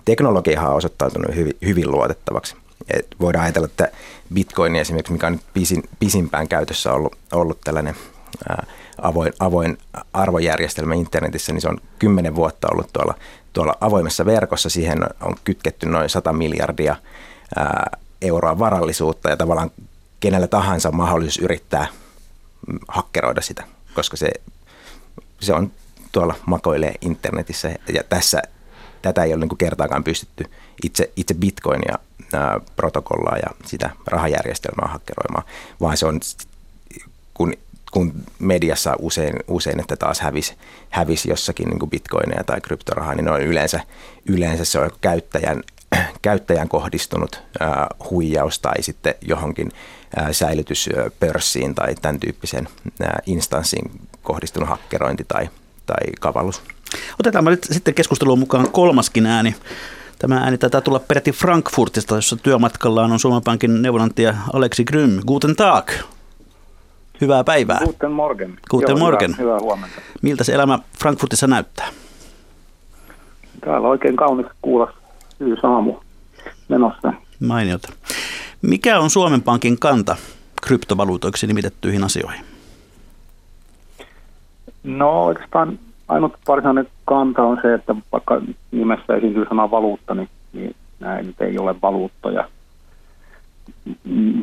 [0.04, 2.56] Teknologia on osoittautunut hyvin, hyvin luotettavaksi.
[2.90, 3.88] Et voidaan ajatella, että
[4.34, 7.94] Bitcoin esimerkiksi, mikä on pisin, pisimpään käytössä ollut, ollut tällainen
[8.48, 8.66] ää,
[9.02, 9.78] avoin, avoin
[10.12, 13.14] arvojärjestelmä internetissä, niin se on kymmenen vuotta ollut tuolla,
[13.52, 14.68] tuolla avoimessa verkossa.
[14.70, 16.96] Siihen on kytketty noin 100 miljardia
[18.22, 19.70] euroa varallisuutta ja tavallaan
[20.20, 21.86] kenellä tahansa mahdollisuus yrittää
[22.88, 24.30] hakkeroida sitä, koska se,
[25.40, 25.72] se on
[26.12, 28.42] tuolla makoilee internetissä ja tässä
[29.02, 30.44] tätä ei ole niin kertaakaan pystytty
[30.84, 31.98] itse, itse bitcoinia
[32.32, 35.44] ää, protokollaa ja sitä rahajärjestelmää hakkeroimaan,
[35.80, 36.20] vaan se on,
[37.34, 37.54] kun,
[37.92, 40.54] kun mediassa usein, usein että taas hävisi
[40.90, 43.80] hävis jossakin niin bitcoineja tai kryptorahaa, niin on yleensä,
[44.26, 45.62] yleensä se on käyttäjän
[46.22, 47.42] käyttäjän kohdistunut
[48.10, 49.70] huijaus tai sitten johonkin
[50.32, 52.68] säilytyspörssiin tai tämän tyyppisen
[53.26, 53.90] instanssiin
[54.22, 55.48] kohdistunut hakkerointi tai,
[55.86, 56.62] tai kavallus.
[57.20, 59.54] Otetaan nyt sitten keskusteluun mukaan kolmaskin ääni.
[60.18, 65.20] Tämä ääni taitaa tulla peräti Frankfurtista, jossa työmatkallaan on Suomen Pankin neuvonantaja Aleksi Grym.
[65.26, 65.90] Guten Tag!
[67.20, 67.80] Hyvää päivää.
[67.84, 68.58] Guten Morgen.
[68.70, 69.30] Guten Joo, Morgen.
[69.30, 70.00] Hyvää, hyvää huomenta.
[70.22, 71.88] Miltä se elämä Frankfurtissa näyttää?
[73.60, 74.92] Täällä on oikein kaunis kuulla
[75.38, 75.94] syysaamu
[76.68, 77.12] menossa.
[77.46, 77.92] Mainiota.
[78.62, 80.16] Mikä on Suomen Pankin kanta
[80.62, 82.44] kryptovaluutoiksi nimitettyihin asioihin?
[84.84, 85.78] No oikeastaan
[86.08, 91.40] ainut varsinainen kanta on se, että vaikka nimessä esiintyy sana valuutta, niin, niin näin nyt
[91.40, 92.48] ei ole valuuttoja.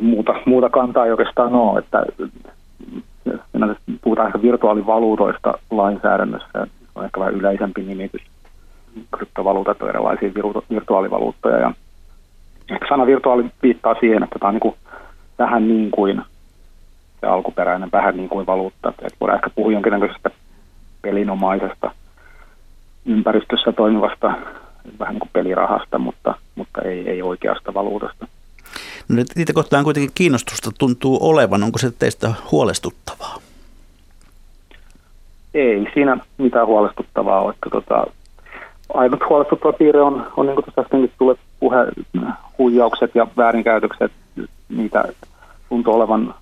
[0.01, 2.05] Muuta, muuta kantaa ei oikeastaan ole, että
[4.01, 8.21] puhutaan ehkä virtuaalivaluutoista lainsäädännössä, se on ehkä vähän yleisempi nimitys.
[9.17, 10.31] Kryptovaluutat on erilaisia
[10.69, 11.71] virtuaalivaluuttoja ja
[12.69, 14.75] ehkä sana virtuaali viittaa siihen, että tämä on niin kuin
[15.39, 16.21] vähän niin kuin
[17.21, 18.89] se alkuperäinen, vähän niin kuin valuutta.
[18.89, 20.29] Että voidaan ehkä puhua jonkinnäköisestä
[21.01, 21.91] pelinomaisesta
[23.05, 24.33] ympäristössä toimivasta
[24.99, 28.27] vähän niin kuin pelirahasta, mutta, mutta ei, ei oikeasta valuutasta.
[29.09, 31.63] No, niitä kohtaan kuitenkin kiinnostusta tuntuu olevan.
[31.63, 33.37] Onko se teistä huolestuttavaa?
[35.53, 37.53] Ei siinä mitään huolestuttavaa ole.
[37.53, 38.05] Että tota,
[38.93, 41.77] ainut huolestuttava piirre on, on niin kuin tuossa äskenkin tulee puhe,
[42.57, 44.11] huijaukset ja väärinkäytökset.
[44.69, 45.03] Niitä
[45.69, 46.35] tuntuu olevan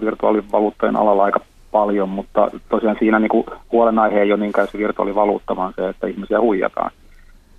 [0.00, 1.40] virtuaalivaluuttojen alalla aika
[1.70, 6.06] paljon, mutta tosiaan siinä niin kuin huolenaihe ei ole niinkään se virtuaalivaluutta, vaan se, että
[6.06, 6.90] ihmisiä huijataan.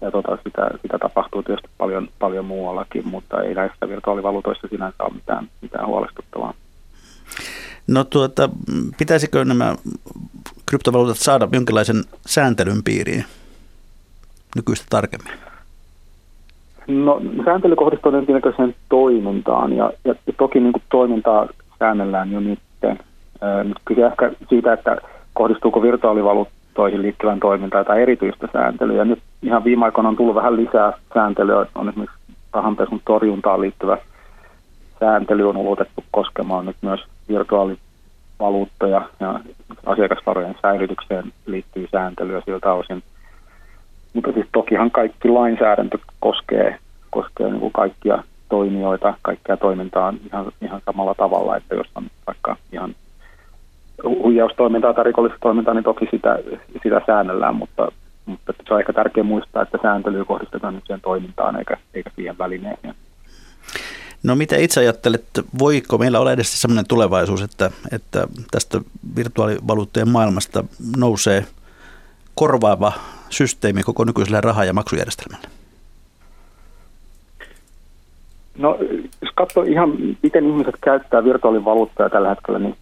[0.02, 5.14] Ja tota, sitä, sitä tapahtuu tietysti paljon, paljon muuallakin, mutta ei näissä virtuaalivaluutoissa sinänsä ole
[5.14, 6.54] mitään, mitään huolestuttavaa.
[7.88, 8.50] No tuota,
[8.98, 9.76] pitäisikö nämä
[10.66, 13.26] kryptovaluutat saada jonkinlaisen sääntelyn piiriin
[14.56, 15.34] nykyistä tarkemmin?
[16.88, 21.48] No sääntely kohdistuu jonkinnäköiseen toimintaan ja, ja toki niin kuin toimintaa
[21.80, 22.60] säännellään jo nyt.
[23.64, 24.98] Nyt kyse ehkä siitä, että
[25.34, 29.06] kohdistuuko virtuaalivaluuttoihin liittyvän toimintaan tai erityistä sääntelyä.
[29.06, 31.66] Nyt ihan viime aikoina on tullut vähän lisää sääntelyä.
[31.76, 32.18] On esimerkiksi
[32.54, 33.98] rahanpesun torjuntaan liittyvä
[35.04, 39.40] sääntely on ulotettu koskemaan nyt myös virtuaalivaluuttoja ja
[39.86, 43.04] asiakasvarojen säilytykseen liittyy sääntelyä siltä osin.
[44.14, 46.78] Mutta siis tokihan kaikki lainsäädäntö koskee,
[47.10, 52.56] koskee niin kuin kaikkia toimijoita, kaikkea toimintaa ihan, ihan samalla tavalla, että jos on vaikka
[52.72, 52.96] ihan
[54.04, 56.40] huijaustoimintaa tai rikollista toimintaa, niin toki sitä,
[56.84, 57.92] sitä säännellään, mutta,
[58.26, 62.38] mutta se on ehkä tärkeää muistaa, että sääntelyä kohdistetaan nyt siihen toimintaan eikä, eikä siihen
[62.38, 62.96] välineeseen.
[64.24, 65.26] No mitä itse ajattelet,
[65.60, 68.82] voiko meillä olla edes sellainen tulevaisuus, että, että tästä
[69.16, 70.64] virtuaalivaluuttojen maailmasta
[70.98, 71.46] nousee
[72.36, 72.92] korvaava
[73.34, 75.48] systeemi koko nykyiselle raha- ja maksujärjestelmälle?
[78.58, 78.78] No
[79.22, 82.76] jos katsoo ihan, miten ihmiset käyttää virtuaalivaluuttoja tällä hetkellä, niin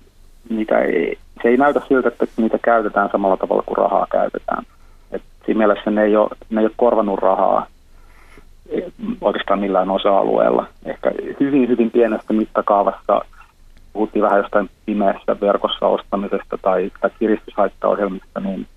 [0.50, 4.64] niitä ei, se ei näytä siltä, että niitä käytetään samalla tavalla kuin rahaa käytetään.
[5.12, 7.68] Et siinä mielessä ne ei, ole, ne ei ole korvanut rahaa
[9.22, 10.68] oikeastaan millään osa-alueella.
[10.86, 13.22] Ehkä hyvin, hyvin pienestä mittakaavassa
[13.94, 18.68] puhuttiin vähän jostain pimeässä verkossa ostamisesta tai, tai kiristyshaittaohjelmista, niin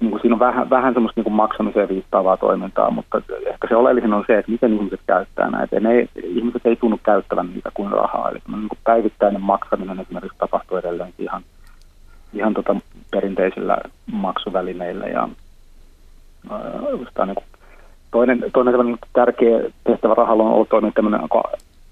[0.00, 3.76] niin kuin siinä on vähän, vähän semmoista niin kuin maksamiseen viittaavaa toimintaa, mutta ehkä se
[3.76, 5.80] oleellisin on se, että miten ihmiset käyttää näitä.
[5.80, 8.30] Ne, ihmiset ei tunnu käyttävän niitä kuin rahaa.
[8.30, 11.42] Eli niin kuin päivittäinen maksaminen esimerkiksi tapahtuu edelleenkin ihan,
[12.32, 12.76] ihan tota
[13.10, 13.78] perinteisillä
[14.12, 15.06] maksuvälineillä.
[15.06, 15.28] Ja,
[16.52, 17.46] äh, niin kuin
[18.10, 21.20] toinen, toinen niin tärkeä tehtävä rahalla on ollut toimia tämmöinen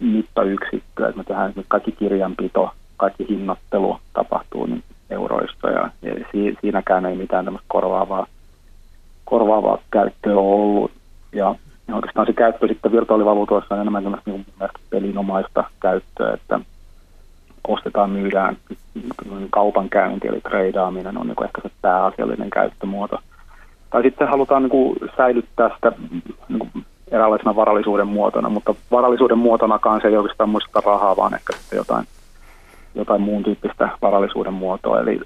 [0.00, 7.06] mittayksikkö, että me tehdään kaikki kirjanpito, kaikki hinnoittelu tapahtuu niin euroista ja, ja si, siinäkään
[7.06, 8.26] ei mitään tämmöistä korvaavaa,
[9.24, 10.90] korvaavaa käyttöä ollut.
[11.32, 11.54] Ja,
[11.88, 14.46] ja oikeastaan se käyttö sitten virtuaalivaluutoissa on enemmän tämmöistä niin
[14.90, 16.60] pelinomaista käyttöä, että
[17.68, 18.56] ostetaan, myydään,
[19.50, 23.18] kaupankäynti eli treidaaminen on niin ehkä se pääasiallinen käyttömuoto.
[23.90, 25.92] Tai sitten halutaan niin säilyttää sitä
[26.48, 31.76] niin eräänlaisena varallisuuden muotona, mutta varallisuuden muotonakaan se ei oikeastaan muista rahaa, vaan ehkä sitten
[31.76, 32.06] jotain–
[32.94, 35.00] jotain muun tyyppistä varallisuuden muotoa.
[35.00, 35.20] Eli,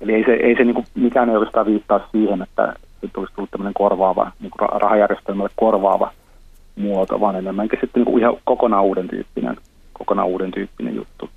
[0.00, 3.32] eli ei se, ei se niin kuin mikään ei oikeastaan viittaa siihen, että se tulisi
[3.34, 6.12] tullut tämmöinen korvaava, niin kuin rahajärjestelmälle korvaava
[6.76, 9.56] muoto, vaan enemmänkin sitten niin kuin ihan kokonaan uuden tyyppinen,
[9.92, 11.30] kokonaan uuden tyyppinen juttu.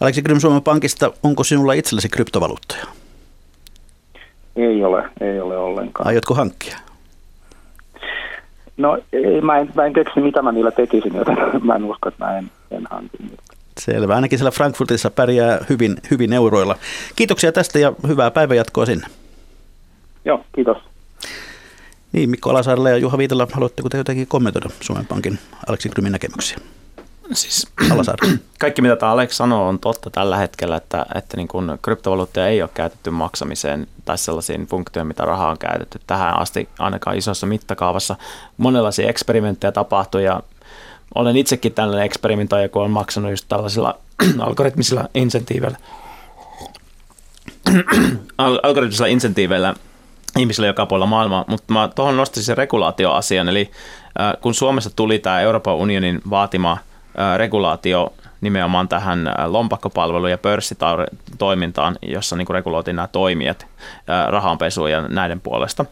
[0.00, 2.84] Aleksi Grym Suomen Pankista, onko sinulla itsellesi kryptovaluuttoja?
[4.56, 6.08] Ei ole, ei ole ollenkaan.
[6.08, 6.78] Aiotko hankkia?
[8.76, 11.36] No ei, mä, en, mä en keksi, mitä mä niillä tekisin, joten
[11.66, 13.42] mä en usko, että mä en, en hankin niitä.
[13.80, 14.14] Selvä.
[14.14, 16.76] Ainakin siellä Frankfurtissa pärjää hyvin, hyvin euroilla.
[17.16, 19.06] Kiitoksia tästä ja hyvää päivänjatkoa sinne.
[20.24, 20.76] Joo, kiitos.
[22.12, 26.58] Niin, Mikko Alasaarella ja Juha Viitala, haluatteko te jotenkin kommentoida Suomen Pankin Aleksi Grymin näkemyksiä?
[27.32, 27.66] Siis,
[28.58, 32.62] kaikki mitä tämä Alex sanoo on totta tällä hetkellä, että, että niin kun kryptovaluutteja ei
[32.62, 38.16] ole käytetty maksamiseen tai sellaisiin funktioihin, mitä rahaa on käytetty tähän asti ainakaan isossa mittakaavassa.
[38.56, 40.42] Monenlaisia eksperimenttejä tapahtuu ja
[41.14, 43.98] olen itsekin tällainen eksperimentoija, kun olen maksanut just tällaisilla
[44.46, 45.78] algoritmisilla insentiiveillä.
[48.38, 49.74] algoritmisilla insentiiveillä
[50.38, 53.70] ihmisillä joka puolella maailmaa, mutta mä tuohon nostaisin sen regulaatioasian, eli
[54.40, 56.78] kun Suomessa tuli tämä Euroopan unionin vaatima
[57.36, 63.66] regulaatio nimenomaan tähän lompakkopalvelu- ja pörssitoimintaan, jossa niin reguloitiin nämä toimijat
[64.28, 65.84] rahanpesuun ja näiden puolesta,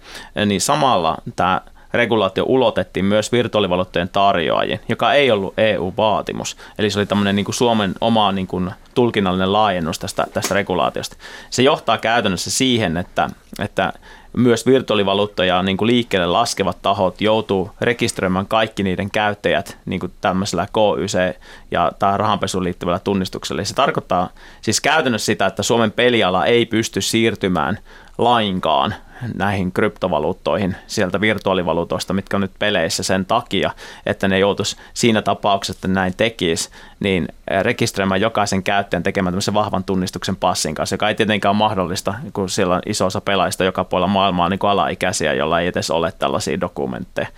[0.47, 1.61] niin samalla tämä
[1.95, 6.57] regulaatio ulotettiin myös virtuaalivaluuttojen tarjoajien, joka ei ollut EU-vaatimus.
[6.79, 11.17] Eli se oli tämmöinen niin kuin Suomen oma niin kuin tulkinnallinen laajennus tästä, tästä regulaatiosta.
[11.51, 13.93] Se johtaa käytännössä siihen, että, että
[14.37, 20.67] myös virtuaalivaluuttoja niin kuin liikkeelle laskevat tahot joutuu rekisteröimään kaikki niiden käyttäjät niin kuin tämmöisellä
[20.67, 21.37] KYC
[21.71, 23.61] ja tai rahanpesuun liittyvällä tunnistuksella.
[23.61, 24.29] Eli se tarkoittaa
[24.63, 27.79] siis käytännössä sitä, että Suomen peliala ei pysty siirtymään
[28.19, 28.95] lainkaan
[29.35, 33.71] näihin kryptovaluuttoihin sieltä virtuaalivaluutoista, mitkä on nyt peleissä sen takia,
[34.07, 37.29] että ne joutuisi siinä tapauksessa, että näin tekisi, niin
[37.63, 42.49] rekisteröimään jokaisen käyttäjän tekemään tämmöisen vahvan tunnistuksen passin kanssa, joka ei tietenkään ole mahdollista, kun
[42.49, 46.13] siellä on iso osa pelaajista joka puolella maailmaa niin kuin alaikäisiä, jolla ei edes ole
[46.13, 47.29] tällaisia dokumentteja.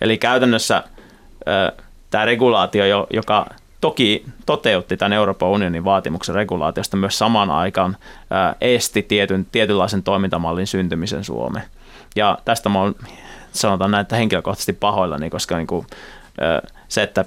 [0.00, 0.84] Eli käytännössä
[2.10, 3.46] tämä regulaatio, joka
[3.84, 7.96] toki toteutti tämän Euroopan unionin vaatimuksen regulaatiosta myös samaan aikaan
[8.60, 11.64] esti tietyn, tietynlaisen toimintamallin syntymisen Suomeen.
[12.16, 12.94] Ja tästä mä oon,
[13.52, 15.86] sanotaan näin, että henkilökohtaisesti pahoillani, koska niin kuin,
[16.88, 17.24] se, että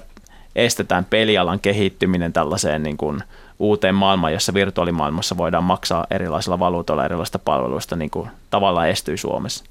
[0.56, 3.22] estetään pelialan kehittyminen tällaiseen niin kuin
[3.58, 9.64] uuteen maailmaan, jossa virtuaalimaailmassa voidaan maksaa erilaisilla valuutoilla erilaisista palveluista, niin kuin tavallaan estyy Suomessa.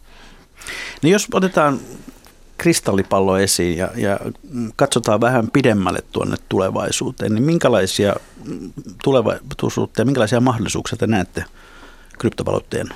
[1.01, 1.79] Niin jos otetaan
[2.57, 4.19] kristallipallo esiin ja, ja
[4.75, 8.15] katsotaan vähän pidemmälle tuonne tulevaisuuteen, niin minkälaisia
[9.03, 11.43] tulevaisuutta ja minkälaisia mahdollisuuksia te näette
[12.19, 12.89] kryptovaluutteen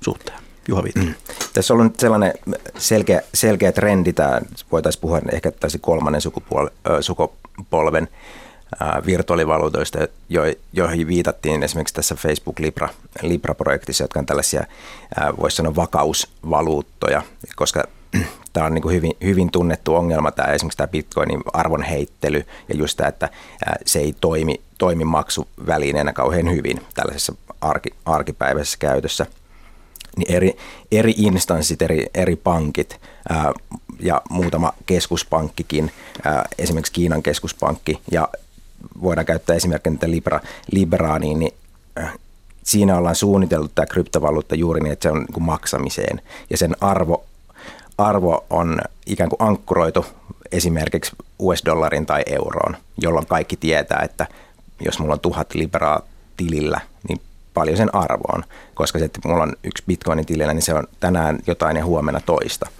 [0.00, 0.38] suhteen?
[0.68, 1.14] Juha Mm.
[1.52, 2.32] Tässä on nyt sellainen
[2.78, 4.40] selkeä, selkeä trendi, tämä
[4.72, 6.68] voitaisiin puhua ehkä tässä kolmannen sukupuol,
[7.00, 8.08] sukupolven
[9.06, 9.98] virtuaalivaluutoista,
[10.72, 12.88] joihin viitattiin esimerkiksi tässä Facebook Libra,
[13.22, 14.64] Libra-projektissa, jotka on tällaisia,
[15.40, 17.22] voisi sanoa, vakausvaluuttoja,
[17.56, 17.84] koska
[18.54, 22.74] tämä on niin kuin hyvin, hyvin tunnettu ongelma, tämä esimerkiksi tämä bitcoinin arvon heittely ja
[22.74, 23.28] just tämä, että
[23.86, 29.26] se ei toimi, toimi maksuvälineenä kauhean hyvin tällaisessa arki, arkipäiväisessä käytössä.
[30.16, 30.56] Niin eri,
[30.92, 33.52] eri instanssit, eri, eri pankit ää,
[34.00, 35.90] ja muutama keskuspankkikin,
[36.24, 38.28] ää, esimerkiksi Kiinan keskuspankki ja
[39.02, 40.40] voidaan käyttää esimerkkinä tätä Libra,
[40.72, 41.54] Liberaaniin, niin
[42.62, 47.24] siinä ollaan suunniteltu tämä kryptovaluutta juuri niin, että se on niin maksamiseen ja sen arvo
[47.98, 50.06] arvo on ikään kuin ankkuroitu
[50.52, 54.26] esimerkiksi US-dollarin tai euroon, jolloin kaikki tietää, että
[54.84, 56.00] jos mulla on tuhat liberaa
[56.36, 57.20] tilillä, niin
[57.54, 60.86] paljon sen arvo on, koska se, että mulla on yksi bitcoinin tilillä, niin se on
[61.00, 62.70] tänään jotain ja huomenna toista.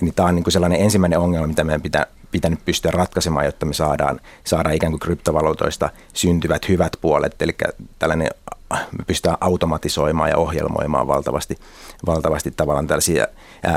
[0.00, 3.66] Niin tämä on niin kuin sellainen ensimmäinen ongelma, mitä meidän pitää, pitänyt pystyä ratkaisemaan, jotta
[3.66, 7.56] me saadaan, saadaan ikään kuin kryptovaluutoista syntyvät hyvät puolet, eli
[7.98, 8.30] tällainen
[8.70, 11.58] me pystytään automatisoimaan ja ohjelmoimaan valtavasti,
[12.06, 13.26] valtavasti tavallaan tällaisia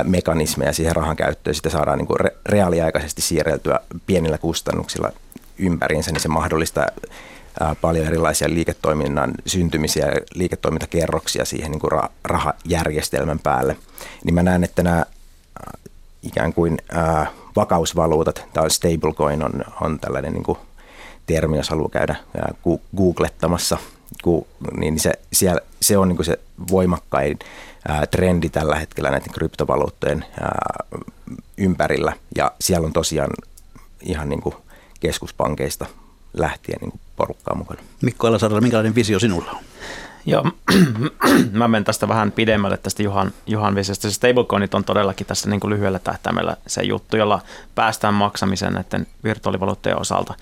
[0.04, 1.56] mekanismeja siihen rahan käyttöön.
[1.56, 5.12] Sitä saadaan niin kuin reaaliaikaisesti siirreltyä pienillä kustannuksilla
[5.58, 6.88] ympäriinsä, niin se mahdollistaa
[7.82, 13.78] paljon erilaisia liiketoiminnan syntymisiä ja liiketoimintakerroksia siihen niin kuin rahajärjestelmän päälle.
[14.24, 15.06] Niin mä näen, että nämä
[16.24, 16.78] ikään kuin
[17.56, 20.58] vakausvaluutat, tai stablecoin on, on tällainen niin kuin
[21.26, 22.16] termi, jos haluaa käydä
[22.96, 23.78] googlettamassa–
[24.24, 24.48] kun,
[24.78, 26.40] niin se, siellä, se on niin se
[26.72, 27.40] voimakkain
[27.88, 30.86] ää, trendi tällä hetkellä näiden kryptovaluuttojen ää,
[31.58, 32.14] ympärillä.
[32.36, 33.30] Ja siellä on tosiaan
[34.02, 34.56] ihan niin kuin
[35.00, 35.86] keskuspankeista
[36.34, 37.82] lähtien niin porukkaa mukana.
[38.02, 39.64] Mikko Alasarra, minkälainen visio sinulla on?
[40.26, 40.52] Joo,
[41.52, 44.10] mä menen tästä vähän pidemmälle tästä Juhan, Juhan visiosta.
[44.10, 47.42] Se stablecoinit on todellakin tässä niin kuin lyhyellä tähtäimellä se juttu, jolla
[47.76, 50.34] päästään maksamiseen näiden virtuaalivaluuttojen osalta.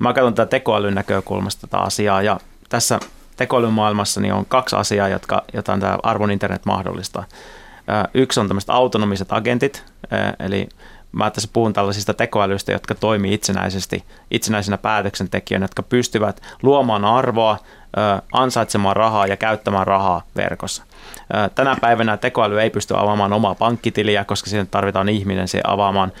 [0.00, 3.00] Mä katson tätä tekoälyn näkökulmasta tätä asiaa ja tässä
[3.36, 7.24] tekoälymaailmassa niin on kaksi asiaa, jotka, jotain tämä arvon internet mahdollistaa.
[8.14, 9.84] Yksi on tämmöiset autonomiset agentit,
[10.38, 10.68] eli
[11.12, 17.58] mä tässä puhun tällaisista tekoälyistä, jotka toimii itsenäisesti, itsenäisenä päätöksentekijöinä, jotka pystyvät luomaan arvoa,
[18.32, 20.84] ansaitsemaan rahaa ja käyttämään rahaa verkossa.
[21.54, 26.12] Tänä päivänä tekoäly ei pysty avaamaan omaa pankkitiliä, koska siihen tarvitaan ihminen siihen avaamaan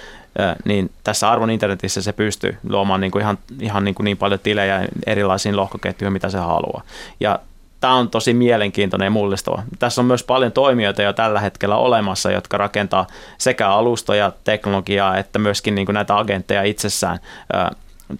[0.64, 4.40] niin tässä arvon internetissä se pystyy luomaan niin kuin ihan, ihan niin, kuin niin paljon
[4.40, 6.82] tilejä erilaisiin lohkoketjuihin, mitä se haluaa.
[7.20, 7.38] Ja
[7.80, 9.62] tämä on tosi mielenkiintoinen ja mullistava.
[9.78, 13.06] Tässä on myös paljon toimijoita jo tällä hetkellä olemassa, jotka rakentaa
[13.38, 17.18] sekä alustoja, teknologiaa, että myöskin niin kuin näitä agentteja itsessään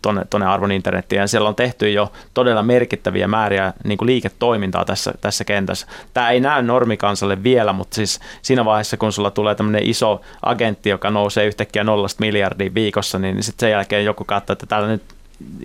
[0.03, 1.21] tuonne, tuonne arvon internettiin.
[1.21, 5.87] Ja siellä on tehty jo todella merkittäviä määriä niin kuin liiketoimintaa tässä, tässä kentässä.
[6.15, 10.91] Tämä ei näy normikansalle vielä, mutta siis siinä vaiheessa, kun sulla tulee tämmöinen iso agentti,
[10.91, 15.03] joka nousee yhtäkkiä nollasta miljardia viikossa, niin sitten sen jälkeen joku katsoo, että täällä nyt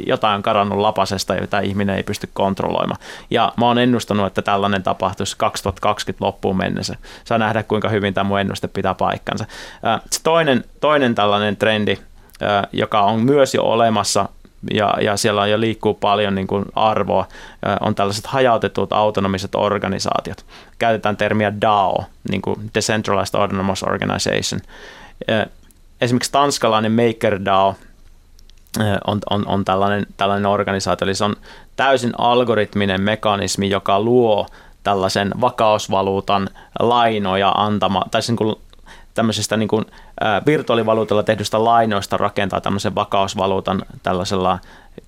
[0.05, 3.01] jotain on karannut lapasesta, jota ihminen ei pysty kontrolloimaan.
[3.29, 6.95] Ja mä oon ennustanut, että tällainen tapahtuisi 2020 loppuun mennessä.
[7.23, 9.45] Saa nähdä, kuinka hyvin tämä mun ennuste pitää paikkansa.
[10.11, 11.97] Se toinen, toinen tällainen trendi,
[12.71, 14.29] joka on myös jo olemassa
[14.73, 17.27] ja, ja siellä jo liikkuu paljon niin kuin arvoa,
[17.79, 20.45] on tällaiset hajautetut autonomiset organisaatiot.
[20.79, 24.61] Käytetään termiä DAO, niin kuin Decentralized Autonomous Organization.
[26.01, 27.75] Esimerkiksi tanskalainen MakerDAO
[29.07, 31.35] on, on, on tällainen, tällainen organisaatio, eli se on
[31.75, 34.47] täysin algoritminen mekanismi, joka luo
[34.83, 38.55] tällaisen vakausvaluutan lainoja antama, tai niin kuin
[39.13, 39.85] tämmöisestä niin kuin,
[40.45, 44.59] virtuaalivaluutalla tehdystä lainoista rakentaa tämmöisen vakausvaluutan tällaisella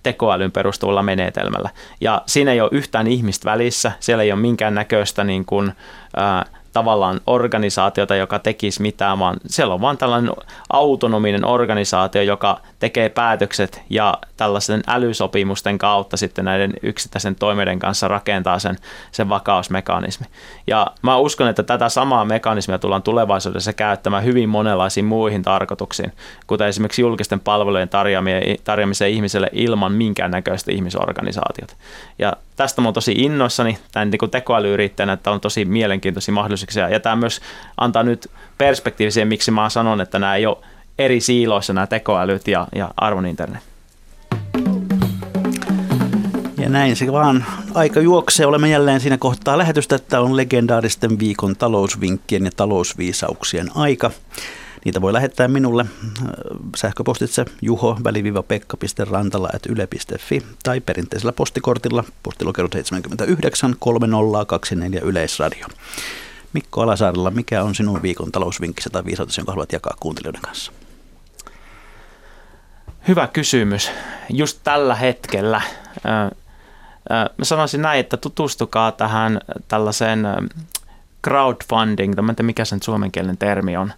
[0.03, 1.69] tekoälyn perustuvalla menetelmällä.
[2.01, 5.73] Ja siinä ei ole yhtään ihmistä välissä, siellä ei ole minkään näköistä niin kuin,
[6.17, 10.33] ä, tavallaan organisaatiota, joka tekisi mitään, vaan siellä on vain tällainen
[10.73, 18.59] autonominen organisaatio, joka tekee päätökset ja tällaisen älysopimusten kautta sitten näiden yksittäisen toimijoiden kanssa rakentaa
[18.59, 18.77] sen,
[19.11, 20.27] sen vakausmekanismi.
[20.67, 26.13] Ja mä uskon, että tätä samaa mekanismia tullaan tulevaisuudessa käyttämään hyvin monenlaisiin muihin tarkoituksiin,
[26.47, 27.89] kuten esimerkiksi julkisten palvelujen
[28.63, 31.75] tarjoamiseen ihmiselle ilman minkäännäköistä ihmisorganisaatiota.
[32.19, 36.89] Ja tästä mä oon tosi innoissani tämän niin tekoälyyrittäjänä, että on tosi mielenkiintoisia mahdollisuuksia.
[36.89, 37.41] Ja tämä myös
[37.77, 40.57] antaa nyt perspektiivisiä, miksi mä sanon, että nämä ei ole
[40.99, 43.59] eri siiloissa nämä tekoälyt ja, ja arvon internet.
[46.57, 48.45] Ja näin se vaan aika juoksee.
[48.45, 54.11] Olemme jälleen siinä kohtaa lähetystä, että on legendaaristen viikon talousvinkkien ja talousviisauksien aika.
[54.85, 55.85] Niitä voi lähettää minulle
[56.75, 65.67] sähköpostitse juho-pekka.rantala.yle.fi tai perinteisellä postikortilla postilokero 79 3024 Yleisradio.
[66.53, 70.71] Mikko Alasaarella, mikä on sinun viikon talousvinkkisi tai viisautesi, jonka haluat jakaa kuuntelijoiden kanssa?
[73.07, 73.91] Hyvä kysymys.
[74.29, 75.61] Just tällä hetkellä
[77.37, 80.27] mä sanoisin näin, että tutustukaa tähän tällaiseen
[81.27, 83.93] crowdfunding, tiedä mikä sen suomenkielinen termi on,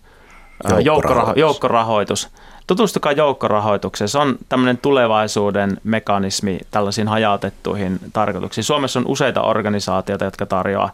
[0.83, 1.39] joukkorahoitus.
[1.39, 2.29] joukkorahoitus.
[2.67, 4.09] Tutustukaa joukkorahoitukseen.
[4.09, 8.65] Se on tämmöinen tulevaisuuden mekanismi tällaisiin hajautettuihin tarkoituksiin.
[8.65, 10.89] Suomessa on useita organisaatioita, jotka tarjoaa,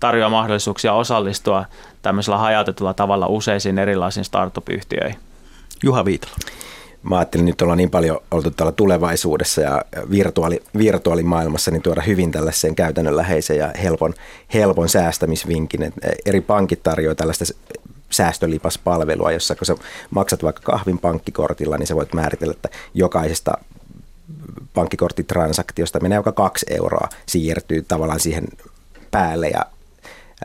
[0.00, 1.64] tarjoaa mahdollisuuksia osallistua
[2.02, 5.18] tämmöisellä hajautetulla tavalla useisiin erilaisiin startup-yhtiöihin.
[5.82, 6.32] Juha Viitala.
[7.02, 12.32] Mä ajattelin, nyt ollaan niin paljon oltu täällä tulevaisuudessa ja virtuaali, virtuaalimaailmassa, niin tuoda hyvin
[12.32, 14.14] tällaiseen käytännönläheisen ja helpon,
[14.54, 15.82] helpon säästämisvinkin.
[15.82, 15.94] Et
[16.26, 17.44] eri pankit tarjoavat tällaista
[18.10, 19.74] säästölipaspalvelua, jossa kun sä
[20.10, 23.52] maksat vaikka kahvin pankkikortilla, niin sä voit määritellä, että jokaisesta
[24.74, 28.44] pankkikorttitransaktiosta menee joka kaksi euroa siirtyy tavallaan siihen
[29.10, 29.66] päälle ja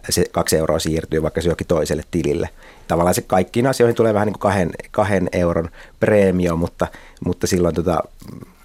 [0.09, 2.49] se kaksi euroa siirtyy vaikka se johonkin toiselle tilille.
[2.87, 6.87] Tavallaan se kaikkiin asioihin tulee vähän niin kuin kahden, kahden euron preemio, mutta,
[7.25, 8.03] mutta silloin tota,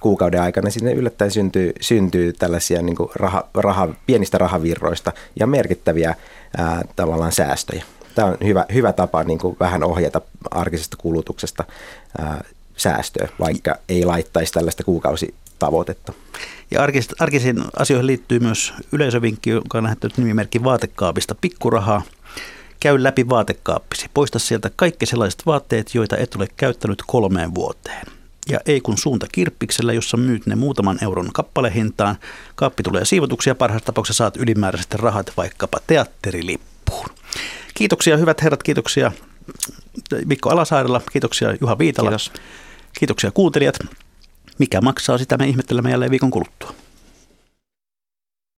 [0.00, 6.14] kuukauden aikana sinne yllättäen syntyy, syntyy tällaisia niin kuin raha, raha, pienistä rahavirroista ja merkittäviä
[6.56, 7.84] ää, tavallaan säästöjä.
[8.18, 11.64] Tämä on hyvä, hyvä tapa niin kuin vähän ohjata arkisesta kulutuksesta
[12.18, 12.44] ää,
[12.76, 16.12] säästöä, vaikka ei laittaisi tällaista kuukausitavoitetta.
[16.70, 16.82] Ja
[17.18, 22.02] arkisiin asioihin liittyy myös yleisövinkki, joka on lähettänyt nimimerkki vaatekaapista pikkurahaa.
[22.80, 24.06] Käy läpi vaatekaappisi.
[24.14, 28.06] Poista sieltä kaikki sellaiset vaatteet, joita et ole käyttänyt kolmeen vuoteen.
[28.48, 32.16] Ja ei kun suunta kirppiksellä, jossa myyt ne muutaman euron kappalehintaan.
[32.54, 37.08] Kaappi tulee siivotuksi ja parhaassa tapauksessa saat ylimääräiset rahat vaikkapa teatterilippuun.
[37.78, 39.12] Kiitoksia hyvät herrat, kiitoksia
[40.24, 42.10] Mikko Alasaarella, kiitoksia Juha Viitala.
[42.10, 42.32] Kiitos.
[42.98, 43.78] Kiitoksia kuuntelijat.
[44.58, 46.74] Mikä maksaa, sitä me ihmettelemme jälleen viikon kuluttua.